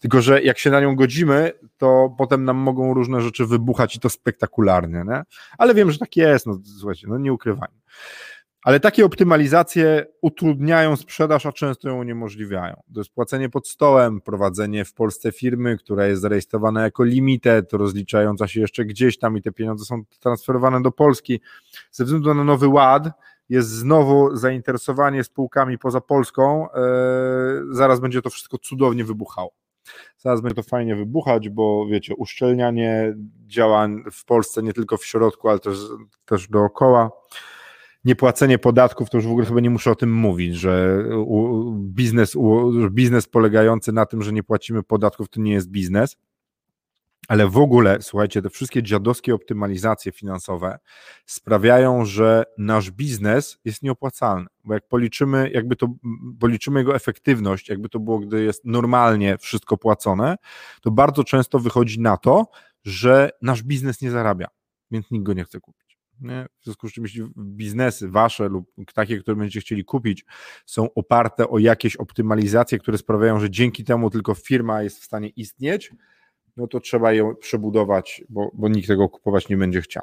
[0.00, 4.00] tylko że jak się na nią godzimy, to potem nam mogą różne rzeczy wybuchać i
[4.00, 5.22] to spektakularnie, nie?
[5.58, 7.82] ale wiem, że tak jest, no słuchajcie, no nie ukrywajmy.
[8.62, 12.82] Ale takie optymalizacje utrudniają sprzedaż, a często ją uniemożliwiają.
[12.94, 18.48] To jest płacenie pod stołem, prowadzenie w Polsce firmy, która jest zarejestrowana jako limited, rozliczająca
[18.48, 21.40] się jeszcze gdzieś tam i te pieniądze są transferowane do Polski.
[21.90, 23.08] Ze względu na nowy ład
[23.48, 26.66] jest znowu zainteresowanie spółkami poza Polską.
[26.74, 29.52] Yy, zaraz będzie to wszystko cudownie wybuchało.
[30.18, 33.14] Zaraz będzie to fajnie wybuchać, bo wiecie, uszczelnianie
[33.46, 35.78] działań w Polsce nie tylko w środku, ale też,
[36.24, 37.10] też dookoła
[38.04, 41.04] niepłacenie podatków, to już w ogóle chyba nie muszę o tym mówić, że
[41.76, 42.36] biznes,
[42.90, 46.16] biznes polegający na tym, że nie płacimy podatków, to nie jest biznes.
[47.28, 50.78] Ale w ogóle, słuchajcie, te wszystkie dziadowskie optymalizacje finansowe
[51.26, 54.46] sprawiają, że nasz biznes jest nieopłacalny.
[54.64, 55.88] Bo jak policzymy, jakby to
[56.40, 60.36] policzymy jego efektywność, jakby to było, gdy jest normalnie wszystko płacone,
[60.80, 62.46] to bardzo często wychodzi na to,
[62.84, 64.48] że nasz biznes nie zarabia,
[64.90, 65.81] więc nikt go nie chce kupić.
[66.20, 66.46] Nie?
[66.60, 70.24] W związku z czym, jeśli biznesy wasze lub takie, które będziecie chcieli kupić,
[70.66, 75.28] są oparte o jakieś optymalizacje, które sprawiają, że dzięki temu tylko firma jest w stanie
[75.28, 75.92] istnieć,
[76.56, 80.02] no to trzeba ją przebudować, bo, bo nikt tego kupować nie będzie chciał.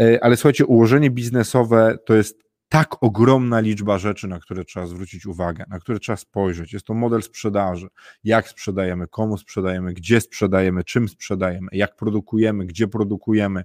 [0.00, 5.26] E, ale słuchajcie, ułożenie biznesowe to jest tak ogromna liczba rzeczy, na które trzeba zwrócić
[5.26, 6.72] uwagę, na które trzeba spojrzeć.
[6.72, 7.88] Jest to model sprzedaży.
[8.24, 13.64] Jak sprzedajemy, komu sprzedajemy, gdzie sprzedajemy, czym sprzedajemy, jak produkujemy, gdzie produkujemy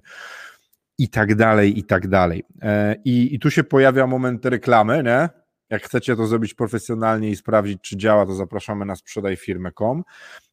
[1.02, 2.44] i tak dalej, i tak dalej.
[2.62, 5.28] E, I, i tu się pojawia moment reklamy, nie?
[5.70, 10.02] Jak chcecie to zrobić profesjonalnie i sprawdzić, czy działa, to zapraszamy na sprzedajfirmę.com.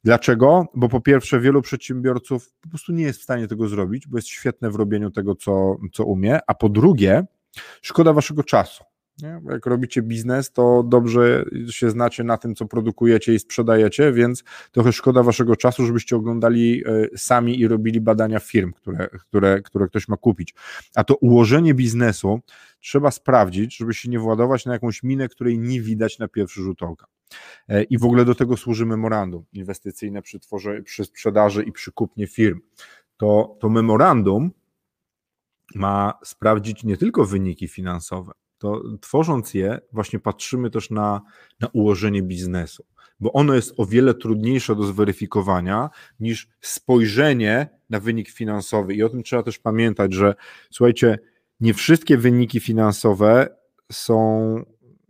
[0.04, 0.66] Dlaczego?
[0.76, 4.28] Bo po pierwsze, wielu przedsiębiorców po prostu nie jest w stanie tego zrobić, bo jest
[4.28, 7.26] świetne w robieniu tego, co, co umie, a po drugie,
[7.82, 8.84] szkoda waszego czasu.
[9.22, 9.42] Nie?
[9.50, 14.94] Jak robicie biznes, to dobrze się znacie na tym, co produkujecie i sprzedajecie, więc trochę
[14.94, 20.08] szkoda waszego czasu, żebyście oglądali e, sami i robili badania firm, które, które, które ktoś
[20.08, 20.54] ma kupić.
[20.96, 22.40] A to ułożenie biznesu
[22.80, 26.84] trzeba sprawdzić, żeby się nie władować na jakąś minę, której nie widać na pierwszy rzut
[26.84, 27.06] oka.
[27.68, 31.92] E, I w ogóle do tego służy memorandum inwestycyjne przy, tworze, przy sprzedaży i przy
[31.92, 32.60] kupnie firm.
[33.18, 34.52] To, to memorandum
[35.76, 41.22] ma sprawdzić nie tylko wyniki finansowe, to tworząc je, właśnie patrzymy też na,
[41.60, 42.86] na ułożenie biznesu,
[43.20, 48.94] bo ono jest o wiele trudniejsze do zweryfikowania niż spojrzenie na wynik finansowy.
[48.94, 50.36] I o tym trzeba też pamiętać, że
[50.72, 51.20] słuchajcie,
[51.60, 53.56] nie wszystkie wyniki finansowe
[53.92, 54.64] są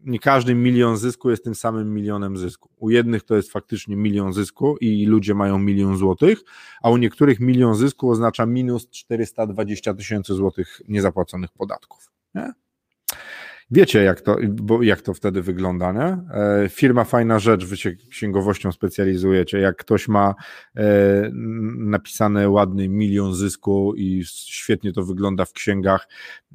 [0.06, 2.70] nie każdy milion zysku jest tym samym milionem zysku.
[2.78, 6.42] U jednych to jest faktycznie milion zysku i ludzie mają milion złotych,
[6.82, 12.12] a u niektórych milion zysku oznacza minus 420 tysięcy złotych niezapłaconych podatków.
[12.36, 12.52] Nie?
[13.72, 14.38] Wiecie, jak to,
[14.82, 16.38] jak to wtedy wygląda, nie?
[16.64, 19.60] E, firma Fajna Rzecz, wy się księgowością specjalizujecie.
[19.60, 20.36] Jak ktoś ma
[20.76, 20.84] e,
[21.78, 26.08] napisane ładny milion zysku i świetnie to wygląda w księgach,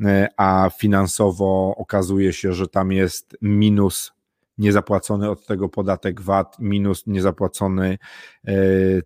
[0.04, 4.12] e, a finansowo okazuje się, że tam jest minus
[4.58, 7.98] niezapłacony od tego podatek VAT, minus niezapłacony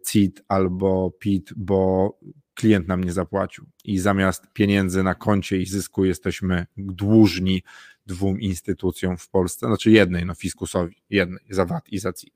[0.07, 2.13] CIT albo PIT, bo
[2.59, 7.63] klient nam nie zapłacił i zamiast pieniędzy na koncie i zysku jesteśmy dłużni
[8.07, 12.35] dwóm instytucjom w Polsce, znaczy jednej, no fiskusowi, jednej, za VAT i za CIT.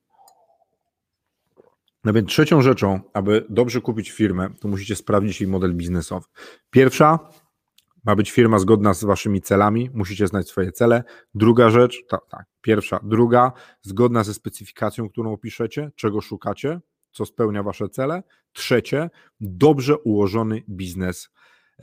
[2.05, 6.27] No więc trzecią rzeczą, aby dobrze kupić firmę, to musicie sprawdzić jej model biznesowy.
[6.71, 7.19] Pierwsza,
[8.05, 11.05] ma być firma zgodna z waszymi celami, musicie znać swoje cele.
[11.35, 16.81] Druga rzecz, tak, tak, pierwsza, druga, zgodna ze specyfikacją, którą opiszecie, czego szukacie,
[17.13, 18.23] co spełnia wasze cele.
[18.53, 21.31] Trzecie, dobrze ułożony biznes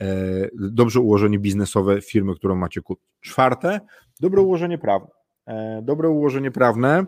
[0.00, 3.06] E, dobrze ułożenie biznesowe firmy, którą macie kupić.
[3.20, 3.80] Czwarte,
[4.20, 5.08] dobre ułożenie prawne.
[5.46, 7.06] E, dobre ułożenie prawne.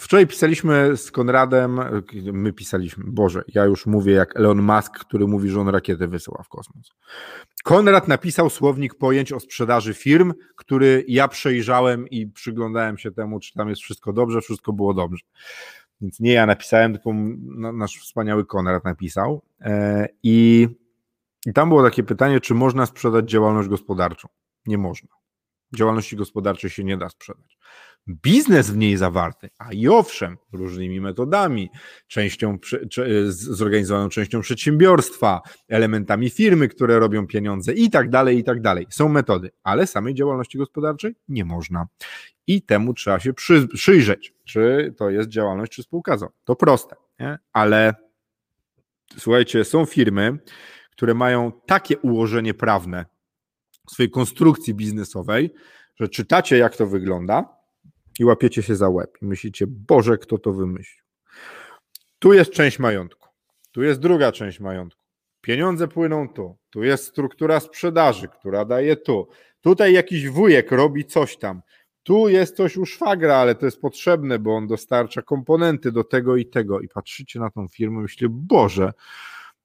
[0.00, 1.80] Wczoraj pisaliśmy z Konradem,
[2.32, 6.42] my pisaliśmy, Boże, ja już mówię jak Elon Musk, który mówi, że on rakietę wysyła
[6.42, 6.90] w kosmos.
[7.64, 13.54] Konrad napisał słownik pojęć o sprzedaży firm, który ja przejrzałem i przyglądałem się temu, czy
[13.54, 15.24] tam jest wszystko dobrze, wszystko było dobrze.
[16.00, 17.10] Więc nie ja napisałem, tylko
[17.72, 19.42] nasz wspaniały Konrad napisał.
[19.60, 20.68] E, I,
[21.46, 24.28] I tam było takie pytanie, czy można sprzedać działalność gospodarczą?
[24.66, 25.08] Nie można.
[25.76, 27.58] Działalności gospodarczej się nie da sprzedać
[28.08, 31.70] biznes w niej zawarty, a i owszem, różnymi metodami,
[32.06, 32.58] częścią,
[33.26, 38.86] zorganizowaną częścią przedsiębiorstwa, elementami firmy, które robią pieniądze i tak dalej, i tak dalej.
[38.90, 41.86] Są metody, ale samej działalności gospodarczej nie można.
[42.46, 46.32] I temu trzeba się przy, przyjrzeć, czy to jest działalność, czy spółka ZO.
[46.44, 47.38] To proste, nie?
[47.52, 47.94] ale
[49.18, 50.38] słuchajcie, są firmy,
[50.92, 53.04] które mają takie ułożenie prawne
[53.90, 55.54] swojej konstrukcji biznesowej,
[56.00, 57.59] że czytacie, jak to wygląda,
[58.20, 61.04] i łapiecie się za łeb i myślicie, Boże, kto to wymyślił.
[62.18, 63.28] Tu jest część majątku,
[63.72, 65.00] tu jest druga część majątku.
[65.40, 69.28] Pieniądze płyną tu, tu jest struktura sprzedaży, która daje tu.
[69.60, 71.62] Tutaj jakiś wujek robi coś tam.
[72.02, 76.36] Tu jest coś u szwagra, ale to jest potrzebne, bo on dostarcza komponenty do tego
[76.36, 76.80] i tego.
[76.80, 78.92] I patrzycie na tą firmę, myślicie, Boże,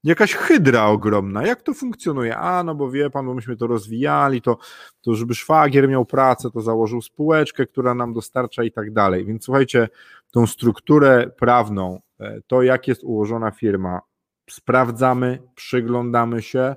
[0.06, 1.48] jakaś hydra ogromna.
[1.48, 2.38] Jak to funkcjonuje?
[2.38, 4.58] A, no bo wie pan, bo myśmy to rozwijali, to,
[5.02, 9.26] to żeby szwagier miał pracę, to założył spółeczkę, która nam dostarcza i tak dalej.
[9.26, 9.89] Więc słuchajcie,
[10.32, 14.02] tą strukturę prawną, e, to jak jest ułożona firma,
[14.50, 16.76] sprawdzamy, przyglądamy się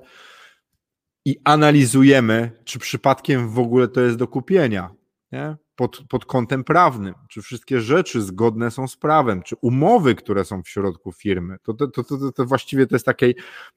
[1.25, 4.89] i analizujemy, czy przypadkiem w ogóle to jest do kupienia.
[5.31, 5.55] Nie?
[5.79, 10.63] Pod, pod kątem prawnym, czy wszystkie rzeczy zgodne są z prawem, czy umowy, które są
[10.63, 11.57] w środku firmy.
[11.63, 13.33] To, to, to, to, to właściwie to jest takie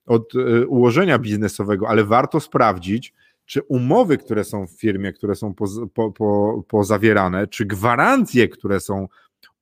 [0.07, 5.55] od e, ułożenia biznesowego, ale warto sprawdzić, czy umowy, które są w firmie, które są
[5.55, 9.09] po, po, po, pozawierane, czy gwarancje, które są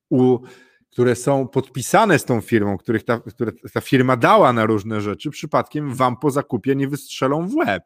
[0.09, 0.39] u,
[0.91, 5.29] które są podpisane z tą firmą, których ta, które ta firma dała na różne rzeczy,
[5.29, 7.83] przypadkiem wam po zakupie nie wystrzelą w łeb.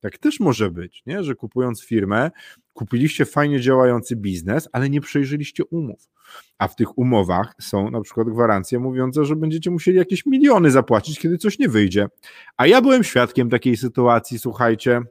[0.00, 1.24] Tak też może być, nie?
[1.24, 2.30] że kupując firmę,
[2.80, 6.08] kupiliście fajnie działający biznes, ale nie przejrzeliście umów.
[6.58, 11.18] A w tych umowach są na przykład gwarancje mówiące, że będziecie musieli jakieś miliony zapłacić,
[11.18, 12.06] kiedy coś nie wyjdzie.
[12.56, 15.02] A ja byłem świadkiem takiej sytuacji, słuchajcie.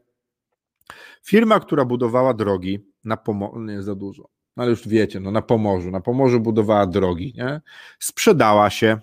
[1.23, 5.41] Firma, która budowała drogi na Pomorzu, nie za dużo, no ale już wiecie, no na
[5.41, 7.61] Pomorzu, na Pomorzu budowała drogi, nie?
[7.99, 8.97] sprzedała się,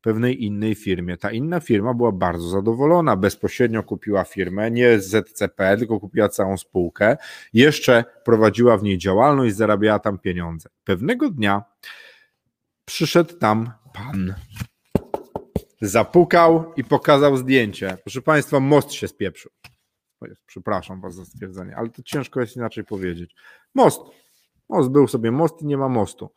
[0.00, 1.16] pewnej innej firmie.
[1.16, 7.16] Ta inna firma była bardzo zadowolona, bezpośrednio kupiła firmę, nie ZCP, tylko kupiła całą spółkę,
[7.52, 10.68] jeszcze prowadziła w niej działalność, zarabiała tam pieniądze.
[10.84, 11.62] Pewnego dnia
[12.84, 14.34] przyszedł tam pan.
[15.80, 17.96] Zapukał i pokazał zdjęcie.
[18.04, 19.50] Proszę Państwa, most się spieprzył.
[20.46, 23.34] Przepraszam Was za stwierdzenie, ale to ciężko jest inaczej powiedzieć.
[23.74, 24.00] Most.
[24.68, 26.30] Most był sobie most i nie ma mostu.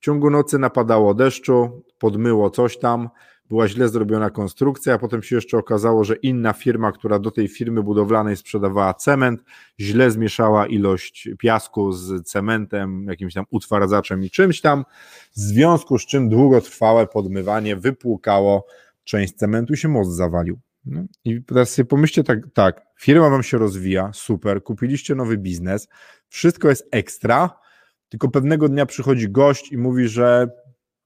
[0.00, 3.08] W ciągu nocy napadało deszczu, podmyło coś tam,
[3.48, 7.48] była źle zrobiona konstrukcja, a potem się jeszcze okazało, że inna firma, która do tej
[7.48, 9.44] firmy budowlanej sprzedawała cement,
[9.80, 14.84] źle zmieszała ilość piasku z cementem, jakimś tam utwardzaczem i czymś tam,
[15.32, 18.66] w związku z czym długotrwałe podmywanie wypłukało
[19.04, 20.58] część cementu i się most zawalił.
[20.84, 25.88] No I teraz sobie pomyślcie tak, tak, firma wam się rozwija, super, kupiliście nowy biznes,
[26.28, 27.58] wszystko jest ekstra,
[28.08, 30.48] tylko pewnego dnia przychodzi gość i mówi, że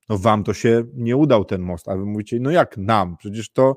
[0.08, 3.16] no wam to się nie udał ten most, a wy mówicie, no jak nam?
[3.16, 3.76] Przecież to,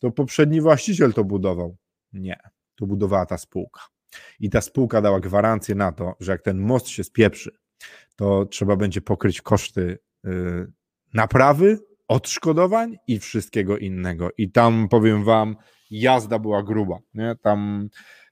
[0.00, 1.76] to poprzedni właściciel to budował.
[2.12, 2.38] Nie,
[2.74, 3.80] to budowała ta spółka.
[4.40, 7.50] I ta spółka dała gwarancję na to, że jak ten most się spieprzy,
[8.16, 10.72] to trzeba będzie pokryć koszty yy,
[11.14, 14.28] naprawy, odszkodowań i wszystkiego innego.
[14.38, 15.56] I tam powiem wam,
[15.90, 16.98] jazda była gruba.
[17.14, 17.36] Nie?
[17.42, 17.88] Tam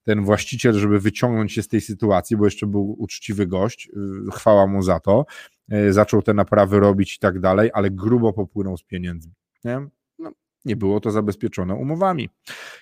[0.08, 4.66] ten właściciel, żeby wyciągnąć się z tej sytuacji, bo jeszcze był uczciwy gość, y, chwała
[4.66, 5.26] mu za to,
[5.72, 9.32] y, zaczął te naprawy robić i tak dalej, ale grubo popłynął z pieniędzmi.
[9.64, 9.88] Nie?
[10.18, 10.30] No,
[10.64, 12.28] nie było to zabezpieczone umowami.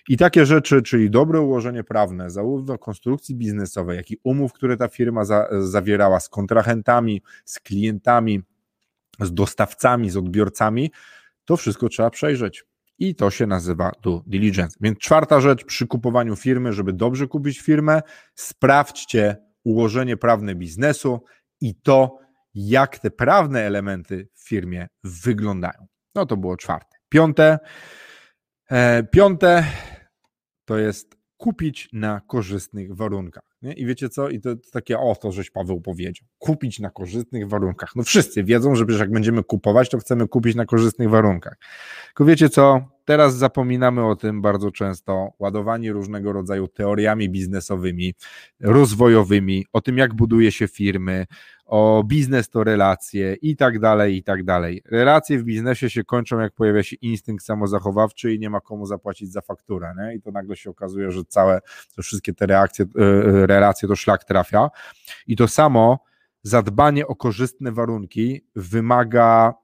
[0.08, 4.88] I takie rzeczy, czyli dobre ułożenie prawne, zarówno konstrukcji biznesowej, jak i umów, które ta
[4.88, 8.42] firma za, zawierała z kontrahentami, z klientami,
[9.20, 10.90] z dostawcami, z odbiorcami,
[11.44, 12.64] to wszystko trzeba przejrzeć
[12.98, 14.76] i to się nazywa due diligence.
[14.80, 18.02] Więc czwarta rzecz przy kupowaniu firmy, żeby dobrze kupić firmę,
[18.34, 21.24] sprawdźcie ułożenie prawne biznesu
[21.60, 22.18] i to,
[22.54, 25.86] jak te prawne elementy w firmie wyglądają.
[26.14, 26.96] No to było czwarte.
[27.08, 27.58] Piąte,
[28.70, 29.64] e, piąte
[30.64, 33.56] to jest kupić na korzystnych warunkach.
[33.62, 33.72] Nie?
[33.72, 34.28] I wiecie co?
[34.28, 36.28] I to, to takie, o to żeś Paweł powiedział.
[36.38, 37.96] Kupić na korzystnych warunkach.
[37.96, 41.58] No wszyscy wiedzą, że przecież jak będziemy kupować, to chcemy kupić na korzystnych warunkach.
[42.06, 42.88] Tylko wiecie co?
[43.04, 48.14] Teraz zapominamy o tym bardzo często, ładowani różnego rodzaju teoriami biznesowymi,
[48.60, 51.26] rozwojowymi, o tym, jak buduje się firmy,
[51.66, 54.82] o biznes to relacje i tak dalej, i tak dalej.
[54.84, 59.32] Relacje w biznesie się kończą, jak pojawia się instynkt samozachowawczy i nie ma komu zapłacić
[59.32, 60.14] za fakturę, nie?
[60.14, 61.60] i to nagle się okazuje, że całe,
[61.96, 64.70] te wszystkie te reakcje, e, relacje to szlak trafia.
[65.26, 65.98] I to samo
[66.42, 69.54] zadbanie o korzystne warunki wymaga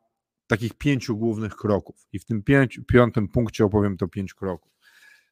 [0.46, 2.06] takich pięciu głównych kroków.
[2.12, 4.72] I w tym pięć, piątym punkcie opowiem to pięć kroków.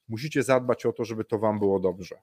[0.09, 2.17] Musicie zadbać o to, żeby to Wam było dobrze.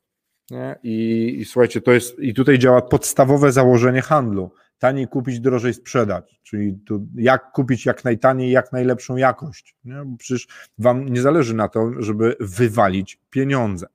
[0.83, 4.51] I, I, słuchajcie, to jest, i tutaj działa podstawowe założenie handlu.
[4.79, 6.39] Taniej kupić, drożej sprzedać.
[6.43, 9.75] Czyli tu jak kupić jak najtaniej, jak najlepszą jakość.
[9.85, 9.95] Nie?
[10.19, 13.87] Przecież Wam nie zależy na to, żeby wywalić pieniądze.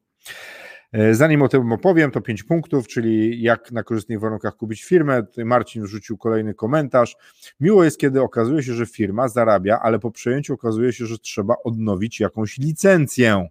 [0.93, 5.23] E, zanim o tym opowiem, to pięć punktów, czyli jak na korzystnych warunkach kupić firmę.
[5.23, 7.17] Tutaj Marcin wrzucił kolejny komentarz.
[7.61, 11.55] Miło jest, kiedy okazuje się, że firma zarabia, ale po przejęciu okazuje się, że trzeba
[11.65, 13.49] odnowić jakąś licencję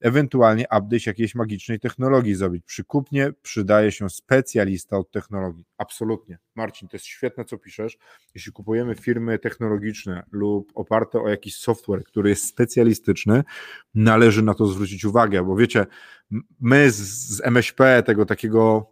[0.00, 2.64] ewentualnie update jakiejś magicznej technologii zrobić.
[2.64, 5.64] Przy kupnie przydaje się specjalista od technologii.
[5.78, 6.38] Absolutnie.
[6.54, 7.98] Marcin, to jest świetne, co piszesz.
[8.34, 13.44] Jeśli kupujemy firmy technologiczne lub oparte o jakiś software, który jest specjalistyczny,
[13.94, 15.86] należy na to zwrócić uwagę, bo wiecie,
[16.60, 16.96] my z,
[17.36, 18.90] z MŚP, tego takiego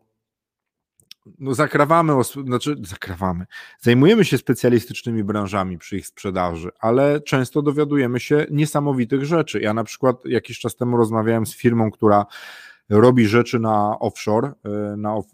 [1.39, 2.13] no zakrawamy,
[2.47, 3.47] znaczy zakrawamy,
[3.81, 9.61] zajmujemy się specjalistycznymi branżami przy ich sprzedaży, ale często dowiadujemy się niesamowitych rzeczy.
[9.61, 12.27] Ja na przykład jakiś czas temu rozmawiałem z firmą, która
[12.89, 15.27] robi rzeczy na offshore, y, na off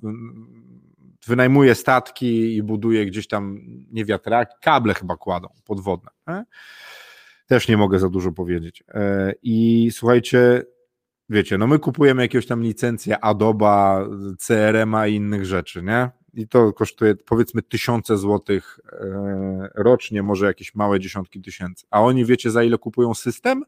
[1.26, 3.60] wynajmuje statki i buduje gdzieś tam,
[3.92, 6.10] nie wiatraki, kable chyba kładą podwodne.
[6.28, 6.44] Nie?
[7.46, 8.84] Też nie mogę za dużo powiedzieć.
[8.88, 10.62] E, I słuchajcie,
[11.28, 14.08] wiecie, no my kupujemy jakieś tam licencje Adobe,
[14.38, 16.10] CRM-a i innych rzeczy, nie?
[16.34, 21.86] I to kosztuje powiedzmy tysiące złotych e, rocznie, może jakieś małe dziesiątki tysięcy.
[21.90, 23.64] A oni wiecie za ile kupują system?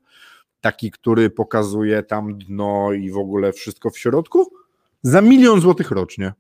[0.61, 4.53] Taki, który pokazuje tam dno i w ogóle wszystko w środku?
[5.03, 6.33] Za milion złotych rocznie.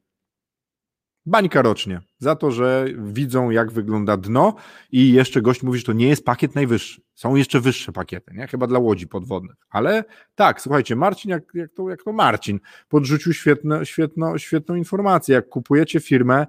[1.27, 2.01] Bańka rocznie.
[2.19, 4.55] Za to, że widzą, jak wygląda dno
[4.93, 7.01] i jeszcze gość mówi, że to nie jest pakiet najwyższy.
[7.15, 8.47] Są jeszcze wyższe pakiety, nie?
[8.47, 9.57] chyba dla łodzi podwodnych.
[9.71, 10.05] Ale
[10.35, 15.35] tak, słuchajcie, Marcin, jak, jak, to, jak to Marcin, podrzucił świetne, świetno, świetną informację.
[15.35, 16.47] Jak kupujecie firmę,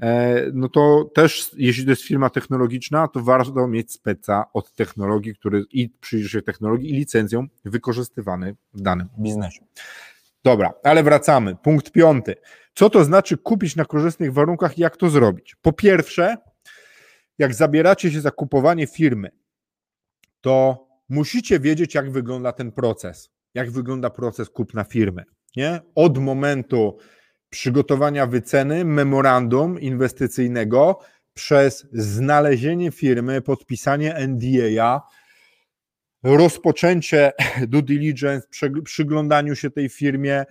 [0.00, 5.34] e, no to też, jeśli to jest firma technologiczna, to warto mieć speca od technologii,
[5.34, 9.64] który i przyjrzy się technologii i licencją wykorzystywany w danym biznesie.
[10.44, 11.56] Dobra, ale wracamy.
[11.56, 12.34] Punkt piąty.
[12.74, 15.56] Co to znaczy kupić na korzystnych warunkach i jak to zrobić?
[15.62, 16.36] Po pierwsze,
[17.38, 19.30] jak zabieracie się za kupowanie firmy,
[20.40, 23.30] to musicie wiedzieć, jak wygląda ten proces.
[23.54, 25.24] Jak wygląda proces kupna firmy.
[25.56, 25.80] Nie?
[25.94, 26.98] Od momentu
[27.50, 30.98] przygotowania wyceny, memorandum inwestycyjnego,
[31.34, 35.00] przez znalezienie firmy, podpisanie NDA,
[36.22, 37.32] rozpoczęcie
[37.68, 38.48] due diligence,
[38.84, 40.44] przyglądaniu się tej firmie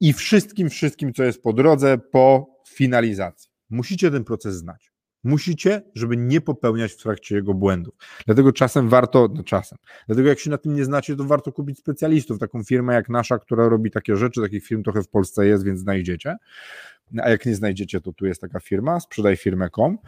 [0.00, 3.50] i wszystkim, wszystkim, co jest po drodze, po finalizacji.
[3.70, 4.92] Musicie ten proces znać.
[5.24, 7.94] Musicie, żeby nie popełniać w trakcie jego błędów.
[8.26, 11.78] Dlatego czasem warto, no czasem, dlatego jak się na tym nie znacie, to warto kupić
[11.78, 15.64] specjalistów, taką firmę jak nasza, która robi takie rzeczy, takich firm trochę w Polsce jest,
[15.64, 16.36] więc znajdziecie.
[17.22, 19.98] A jak nie znajdziecie, to tu jest taka firma, sprzedaj firmę.com.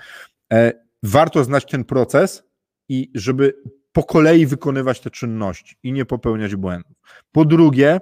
[0.53, 0.73] E,
[1.03, 2.43] warto znać ten proces
[2.89, 3.55] i żeby
[3.99, 6.97] po kolei wykonywać te czynności i nie popełniać błędów.
[7.33, 8.01] Po drugie,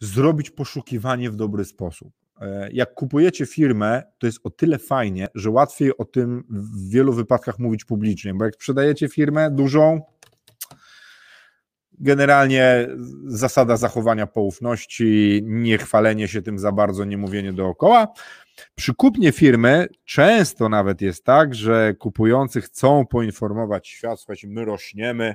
[0.00, 2.12] zrobić poszukiwanie w dobry sposób.
[2.40, 7.12] E, jak kupujecie firmę, to jest o tyle fajnie, że łatwiej o tym w wielu
[7.12, 10.00] wypadkach mówić publicznie, bo jak sprzedajecie firmę dużą,
[11.92, 12.88] generalnie
[13.26, 18.08] zasada zachowania poufności, nie chwalenie się tym za bardzo, nie mówienie dookoła.
[18.74, 25.34] Przy kupnie firmy często nawet jest tak, że kupujący chcą poinformować świat, słuchajcie, my rośniemy,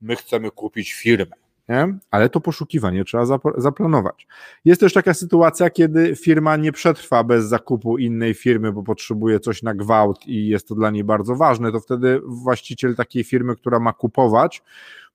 [0.00, 1.36] my chcemy kupić firmę.
[1.68, 1.98] Nie?
[2.10, 3.24] Ale to poszukiwanie trzeba
[3.56, 4.26] zaplanować.
[4.64, 9.62] Jest też taka sytuacja, kiedy firma nie przetrwa bez zakupu innej firmy, bo potrzebuje coś
[9.62, 13.78] na gwałt i jest to dla niej bardzo ważne, to wtedy właściciel takiej firmy, która
[13.78, 14.62] ma kupować,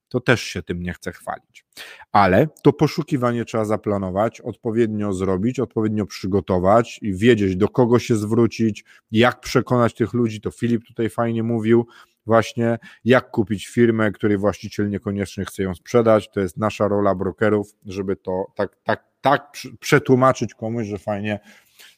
[0.09, 1.65] to też się tym nie chce chwalić.
[2.11, 8.83] Ale to poszukiwanie trzeba zaplanować, odpowiednio zrobić, odpowiednio przygotować i wiedzieć, do kogo się zwrócić,
[9.11, 10.41] jak przekonać tych ludzi.
[10.41, 11.87] To Filip tutaj fajnie mówił,
[12.25, 16.31] właśnie jak kupić firmę, której właściciel niekoniecznie chce ją sprzedać.
[16.31, 21.39] To jest nasza rola brokerów, żeby to tak, tak, tak przetłumaczyć komuś, że fajnie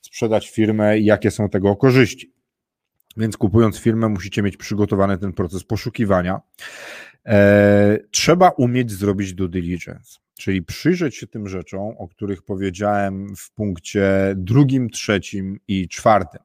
[0.02, 2.34] sprzedać firmę i jakie są tego korzyści.
[3.18, 6.42] Więc kupując firmę, musicie mieć przygotowany ten proces poszukiwania.
[7.28, 13.52] E, trzeba umieć zrobić due diligence, czyli przyjrzeć się tym rzeczom, o których powiedziałem w
[13.52, 16.42] punkcie drugim, trzecim i czwartym.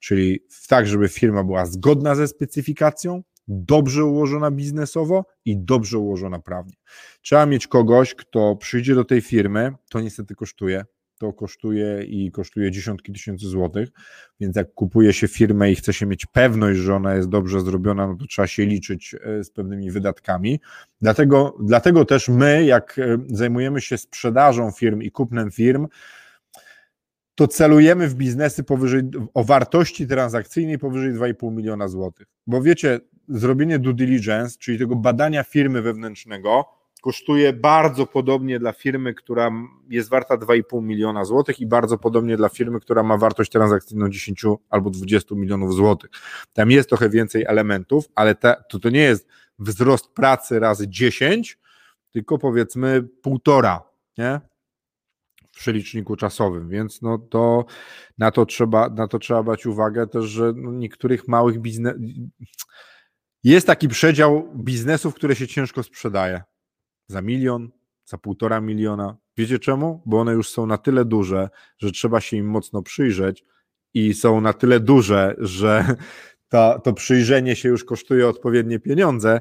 [0.00, 6.74] Czyli tak, żeby firma była zgodna ze specyfikacją, dobrze ułożona biznesowo i dobrze ułożona prawnie.
[7.22, 10.84] Trzeba mieć kogoś, kto przyjdzie do tej firmy, to niestety kosztuje,
[11.18, 13.88] to kosztuje i kosztuje dziesiątki tysięcy złotych,
[14.40, 18.06] więc jak kupuje się firmę i chce się mieć pewność, że ona jest dobrze zrobiona,
[18.06, 20.60] no to trzeba się liczyć e, z pewnymi wydatkami.
[21.00, 25.86] Dlatego, dlatego też my, jak e, zajmujemy się sprzedażą firm i kupnem firm,
[27.34, 29.02] to celujemy w biznesy powyżej,
[29.34, 32.26] o wartości transakcyjnej powyżej 2,5 miliona złotych.
[32.46, 39.14] Bo wiecie, zrobienie due diligence, czyli tego badania firmy wewnętrznego, kosztuje bardzo podobnie dla firmy,
[39.14, 39.50] która
[39.88, 44.44] jest warta 2,5 miliona złotych i bardzo podobnie dla firmy, która ma wartość transakcyjną 10
[44.70, 46.10] albo 20 milionów złotych.
[46.52, 49.28] Tam jest trochę więcej elementów, ale ta, to, to nie jest
[49.58, 51.58] wzrost pracy razy 10,
[52.10, 53.82] tylko powiedzmy półtora,
[54.18, 54.40] nie?
[55.52, 57.64] w przeliczniku czasowym, więc no to
[58.18, 61.94] na to trzeba, na to trzeba brać uwagę też, że no niektórych małych biznes
[63.44, 66.42] jest taki przedział biznesów, które się ciężko sprzedaje
[67.08, 67.70] za milion,
[68.04, 69.16] za półtora miliona.
[69.36, 70.02] Wiecie czemu?
[70.06, 71.48] Bo one już są na tyle duże,
[71.78, 73.44] że trzeba się im mocno przyjrzeć
[73.94, 75.84] i są na tyle duże, że
[76.48, 79.40] to, to przyjrzenie się już kosztuje odpowiednie pieniądze,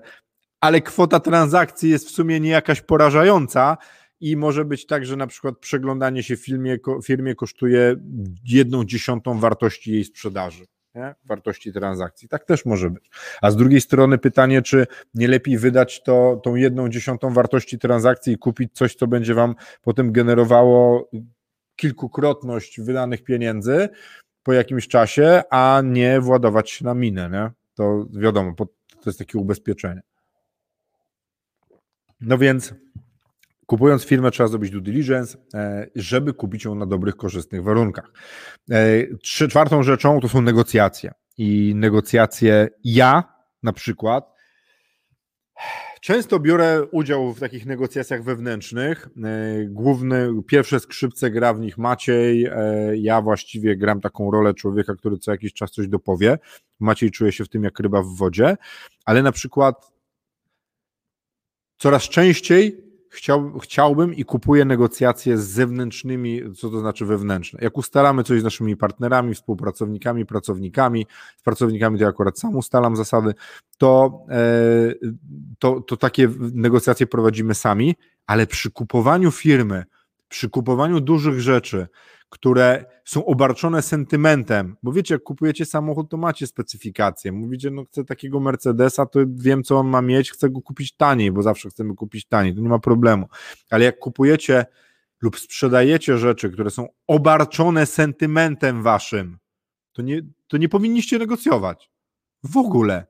[0.61, 3.77] ale kwota transakcji jest w sumie nie jakaś porażająca
[4.19, 7.95] i może być tak, że na przykład przeglądanie się w firmie, firmie kosztuje
[8.43, 10.65] jedną dziesiątą wartości jej sprzedaży
[10.95, 11.15] nie?
[11.25, 12.29] wartości transakcji.
[12.29, 13.09] Tak też może być.
[13.41, 18.33] A z drugiej strony pytanie, czy nie lepiej wydać to, tą jedną dziesiątą wartości transakcji
[18.33, 21.09] i kupić coś, co będzie Wam potem generowało
[21.75, 23.89] kilkukrotność wydanych pieniędzy
[24.43, 27.29] po jakimś czasie, a nie władować się na minę.
[27.29, 27.51] Nie?
[27.75, 28.65] To wiadomo, to
[29.05, 30.01] jest takie ubezpieczenie.
[32.21, 32.73] No więc
[33.65, 38.11] Kupując firmę trzeba zrobić due diligence, e, żeby kupić ją na dobrych, korzystnych warunkach.
[38.71, 41.11] E, trzy, czwartą rzeczą to są negocjacje.
[41.37, 43.23] I negocjacje ja
[43.63, 44.35] na przykład
[46.01, 49.09] Często biorę udział w takich negocjacjach wewnętrznych.
[49.23, 52.49] E, główny, pierwsze skrzypce gra w nich Maciej.
[52.95, 56.37] Ja właściwie gram taką rolę człowieka, który co jakiś czas coś dopowie.
[56.79, 58.57] Maciej czuje się w tym jak ryba w wodzie,
[59.05, 59.91] ale na przykład
[61.77, 62.85] coraz częściej
[63.15, 67.59] chciał, chciałbym i kupuję negocjacje z zewnętrznymi, co to znaczy wewnętrzne.
[67.61, 71.07] Jak ustalamy coś z naszymi partnerami, współpracownikami, pracownikami,
[71.37, 73.33] z pracownikami to ja akurat sam ustalam zasady,
[73.77, 74.39] to, e,
[75.59, 77.95] to, to takie negocjacje prowadzimy sami,
[78.27, 79.83] ale przy kupowaniu firmy,
[80.27, 81.87] przy kupowaniu dużych rzeczy,
[82.29, 87.31] które są obarczone sentymentem, bo wiecie, jak kupujecie samochód, to macie specyfikację.
[87.31, 91.31] Mówicie, no chcę takiego Mercedesa, to wiem, co on ma mieć, chcę go kupić taniej,
[91.31, 93.27] bo zawsze chcemy kupić taniej, to nie ma problemu.
[93.69, 94.65] Ale jak kupujecie
[95.21, 99.37] lub sprzedajecie rzeczy, które są obarczone sentymentem waszym,
[99.91, 101.91] to nie, to nie powinniście negocjować.
[102.43, 103.05] W ogóle.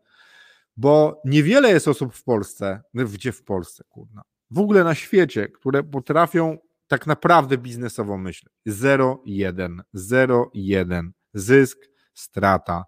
[0.77, 5.83] Bo niewiele jest osób w Polsce, gdzie w Polsce, kurna, w ogóle na świecie, które
[5.83, 6.57] potrafią
[6.87, 8.49] tak naprawdę biznesowo myślę.
[8.67, 11.79] 0-1, 0-1, zysk,
[12.13, 12.83] strata.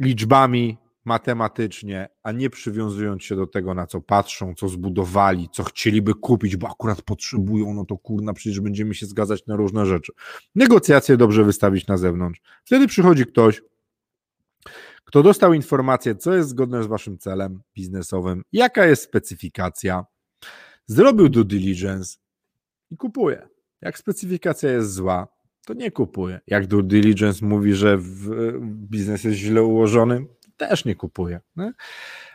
[0.00, 6.14] Liczbami, matematycznie, a nie przywiązując się do tego, na co patrzą, co zbudowali, co chcieliby
[6.14, 10.12] kupić, bo akurat potrzebują, no to kurna, przecież będziemy się zgadzać na różne rzeczy.
[10.54, 12.40] Negocjacje dobrze wystawić na zewnątrz.
[12.64, 13.62] Wtedy przychodzi ktoś,
[15.04, 20.04] kto dostał informację, co jest zgodne z waszym celem biznesowym, jaka jest specyfikacja,
[20.86, 22.16] zrobił due diligence,
[22.92, 23.48] i kupuję.
[23.80, 25.28] Jak specyfikacja jest zła,
[25.66, 26.40] to nie kupuję.
[26.46, 27.98] Jak due diligence mówi, że
[28.64, 30.26] biznes jest źle ułożony,
[30.56, 31.40] też nie kupuję.
[31.56, 31.72] Nie?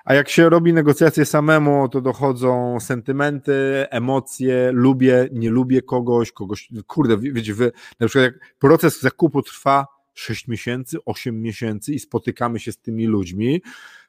[0.05, 6.69] A jak się robi negocjacje samemu, to dochodzą sentymenty, emocje, lubię, nie lubię kogoś, kogoś,
[6.87, 12.59] kurde, wiecie, wy, na przykład jak proces zakupu trwa 6 miesięcy, 8 miesięcy i spotykamy
[12.59, 13.61] się z tymi ludźmi,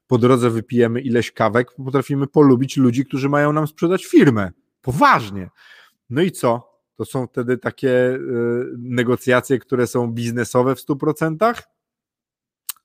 [0.06, 4.50] po drodze wypijemy ileś kawek, potrafimy polubić ludzi, którzy mają nam sprzedać firmę.
[4.82, 5.50] Poważnie.
[6.10, 6.78] No i co?
[6.96, 8.18] To są wtedy takie y,
[8.78, 11.62] negocjacje, które są biznesowe w 100%?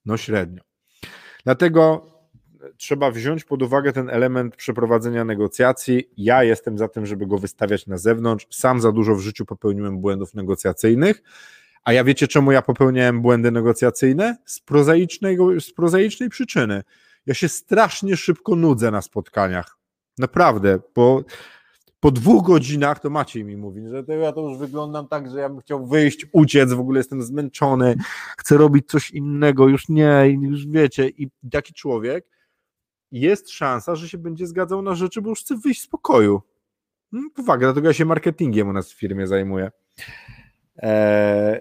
[0.05, 0.61] No średnio.
[1.43, 2.13] Dlatego
[2.78, 6.09] trzeba wziąć pod uwagę ten element przeprowadzenia negocjacji.
[6.17, 8.47] Ja jestem za tym, żeby go wystawiać na zewnątrz.
[8.51, 11.24] Sam za dużo w życiu popełniłem błędów negocjacyjnych.
[11.84, 14.38] A ja wiecie, czemu ja popełniałem błędy negocjacyjne?
[14.45, 16.84] Z prozaicznej, z prozaicznej przyczyny.
[17.26, 19.78] Ja się strasznie szybko nudzę na spotkaniach.
[20.17, 21.24] Naprawdę, bo
[22.04, 25.39] po dwóch godzinach, to Maciej mi mówi, że to ja to już wyglądam tak, że
[25.39, 27.95] ja bym chciał wyjść, uciec, w ogóle jestem zmęczony,
[28.38, 31.10] chcę robić coś innego, już nie, już wiecie.
[31.10, 32.26] I taki człowiek
[33.12, 36.41] jest szansa, że się będzie zgadzał na rzeczy, bo już chce wyjść z pokoju.
[37.12, 39.72] Hmm, uwaga, dlatego ja się marketingiem u nas w firmie zajmuję.
[40.78, 41.60] Eee...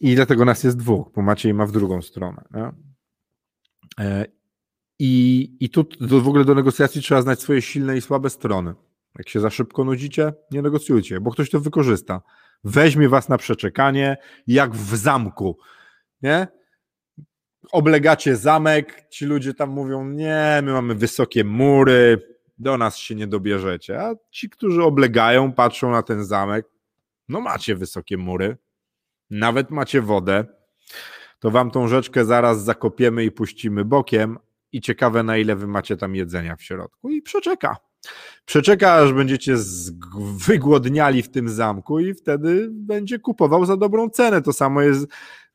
[0.00, 2.42] I dlatego nas jest dwóch, bo Maciej ma w drugą stronę.
[3.98, 4.24] Eee,
[5.02, 8.74] i, I tu w ogóle do negocjacji trzeba znać swoje silne i słabe strony.
[9.18, 12.22] Jak się za szybko nudzicie, nie negocjujcie, bo ktoś to wykorzysta.
[12.64, 15.58] Weźmie was na przeczekanie, jak w zamku.
[16.22, 16.48] Nie?
[17.72, 22.22] Oblegacie zamek, ci ludzie tam mówią: Nie, my mamy wysokie mury,
[22.58, 24.02] do nas się nie dobierzecie.
[24.02, 26.66] A ci, którzy oblegają, patrzą na ten zamek,
[27.28, 28.56] no macie wysokie mury,
[29.30, 30.44] nawet macie wodę,
[31.38, 34.38] to wam tą rzeczkę zaraz zakopiemy i puścimy bokiem,
[34.72, 37.10] i ciekawe, na ile wy macie tam jedzenia w środku.
[37.10, 37.76] I przeczeka.
[38.44, 39.56] Przeczeka, aż będziecie
[40.46, 44.42] wygłodniali w tym zamku i wtedy będzie kupował za dobrą cenę.
[44.42, 45.06] To samo jest,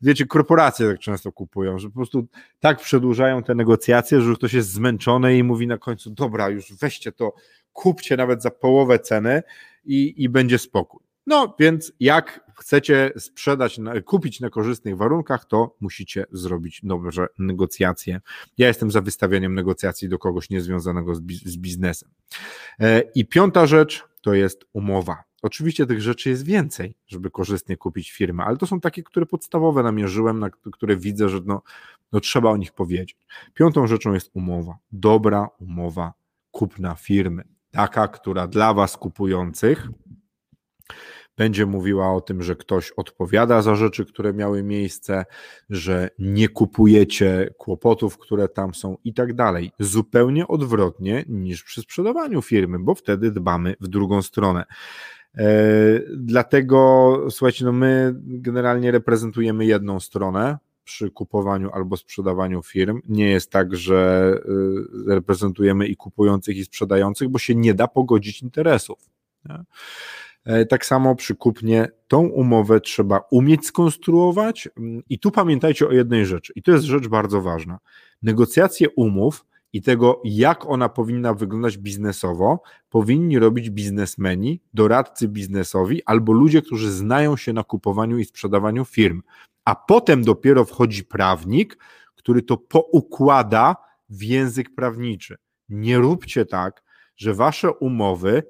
[0.01, 2.27] wiecie, korporacje tak często kupują, że po prostu
[2.59, 7.11] tak przedłużają te negocjacje, że ktoś jest zmęczony i mówi na końcu, dobra, już weźcie
[7.11, 7.33] to,
[7.73, 9.43] kupcie nawet za połowę ceny
[9.85, 11.04] i, i będzie spokój.
[11.27, 18.21] No więc jak chcecie sprzedać, kupić na korzystnych warunkach, to musicie zrobić dobrze negocjacje.
[18.57, 22.09] Ja jestem za wystawianiem negocjacji do kogoś niezwiązanego z, biznesem.
[22.79, 25.23] E, I piąta rzecz to jest umowa.
[25.41, 29.83] Oczywiście tych rzeczy jest więcej, żeby korzystnie kupić firmę, ale to są takie, które podstawowe
[29.83, 31.61] namierzyłem, na które widzę, że no,
[32.11, 33.17] no trzeba o nich powiedzieć.
[33.53, 34.77] Piątą rzeczą jest umowa.
[34.91, 36.13] Dobra umowa
[36.51, 37.43] kupna firmy.
[37.71, 39.89] Taka, która dla Was kupujących
[41.37, 45.25] będzie mówiła o tym, że ktoś odpowiada za rzeczy, które miały miejsce,
[45.69, 49.71] że nie kupujecie kłopotów, które tam są i tak dalej.
[49.79, 54.65] Zupełnie odwrotnie niż przy sprzedawaniu firmy, bo wtedy dbamy w drugą stronę.
[55.37, 55.45] E,
[56.17, 63.01] dlatego, słuchajcie, no my generalnie reprezentujemy jedną stronę przy kupowaniu albo sprzedawaniu firm.
[63.09, 64.31] Nie jest tak, że
[65.09, 69.09] y, reprezentujemy i kupujących, i sprzedających, bo się nie da pogodzić interesów.
[69.45, 69.63] Nie?
[70.45, 75.91] E, tak samo przy kupnie tą umowę trzeba umieć skonstruować mm, i tu pamiętajcie o
[75.91, 77.79] jednej rzeczy i to jest rzecz bardzo ważna.
[78.21, 86.33] Negocjacje umów i tego, jak ona powinna wyglądać biznesowo, powinni robić biznesmeni, doradcy biznesowi albo
[86.33, 89.21] ludzie, którzy znają się na kupowaniu i sprzedawaniu firm.
[89.65, 91.77] A potem dopiero wchodzi prawnik,
[92.15, 93.75] który to poukłada
[94.09, 95.37] w język prawniczy.
[95.69, 96.83] Nie róbcie tak,
[97.17, 98.43] że wasze umowy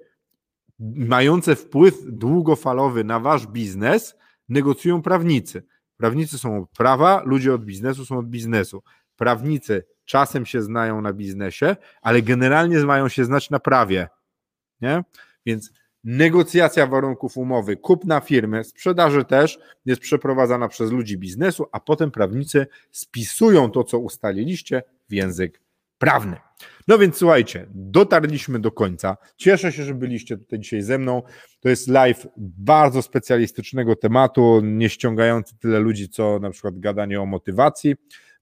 [0.80, 4.16] mające wpływ długofalowy na wasz biznes
[4.50, 5.64] negocjują prawnicy.
[5.98, 8.84] Prawnicy są od prawa, ludzie od biznesu są od biznesu.
[9.16, 14.08] Prawnicy czasem się znają na biznesie, ale generalnie mają się znać na prawie.
[14.82, 15.04] Nie?
[15.46, 15.72] Więc
[16.04, 22.68] negocjacja warunków umowy, kupna firmy, sprzedaży też jest przeprowadzana przez ludzi biznesu, a potem prawnicy
[22.92, 25.62] spisują to, co ustaliliście w język
[25.98, 26.38] prawny.
[26.88, 29.18] No więc słuchajcie, dotarliśmy do końca.
[29.38, 31.24] Cieszę się, że byliście tutaj dzisiaj ze mną.
[31.60, 37.26] To jest live bardzo specjalistycznego tematu, nie ściągający tyle ludzi, co na przykład gadanie o
[37.26, 37.96] motywacji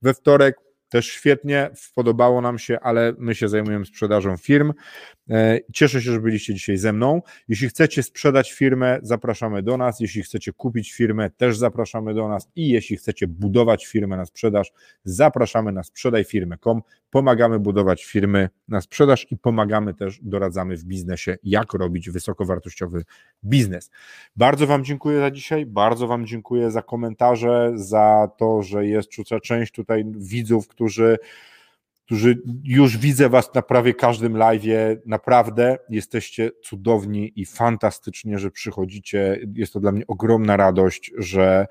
[0.03, 0.55] we wtorek
[0.89, 4.73] też świetnie, podobało nam się, ale my się zajmujemy sprzedażą firm.
[5.29, 7.21] E, cieszę się, że byliście dzisiaj ze mną.
[7.47, 9.99] Jeśli chcecie sprzedać firmę, zapraszamy do nas.
[9.99, 12.49] Jeśli chcecie kupić firmę, też zapraszamy do nas.
[12.55, 14.71] I jeśli chcecie budować firmę na sprzedaż,
[15.03, 16.81] zapraszamy na sprzedajfirmę.com.
[17.09, 23.03] Pomagamy budować firmy na sprzedaż i pomagamy też, doradzamy w biznesie, jak robić wysokowartościowy
[23.43, 23.91] biznes.
[24.35, 25.65] Bardzo Wam dziękuję za dzisiaj.
[25.65, 29.09] Bardzo Wam dziękuję za komentarze, za to, że jest
[29.43, 31.17] część tutaj widzów, którzy
[32.05, 34.97] którzy już widzę Was na prawie każdym live'ie.
[35.05, 39.39] Naprawdę jesteście cudowni i fantastycznie, że przychodzicie.
[39.55, 41.67] Jest to dla mnie ogromna radość, że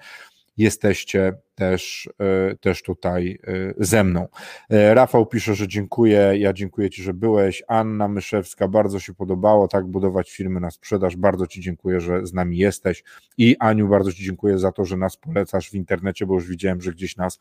[0.57, 4.28] jesteście też, e, też tutaj e, ze mną.
[4.70, 7.62] E, Rafał pisze, że dziękuję, ja dziękuję Ci, że byłeś.
[7.68, 11.16] Anna Myszewska, bardzo się podobało, tak, budować firmy na sprzedaż.
[11.16, 13.05] Bardzo Ci dziękuję, że z nami jesteś.
[13.39, 16.83] I Aniu, bardzo Ci dziękuję za to, że nas polecasz w internecie, bo już widziałem,
[16.83, 17.39] że gdzieś nas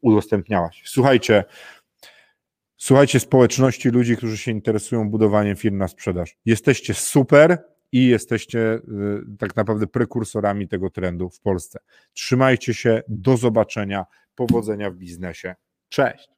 [0.00, 0.82] udostępniałaś.
[0.86, 1.44] Słuchajcie,
[2.84, 6.36] Słuchajcie społeczności ludzi, którzy się interesują budowaniem firm na sprzedaż.
[6.44, 8.80] Jesteście super i jesteście y,
[9.38, 11.78] tak naprawdę prekursorami tego trendu w Polsce.
[12.12, 15.54] Trzymajcie się, do zobaczenia, powodzenia w biznesie.
[15.88, 16.33] Cześć.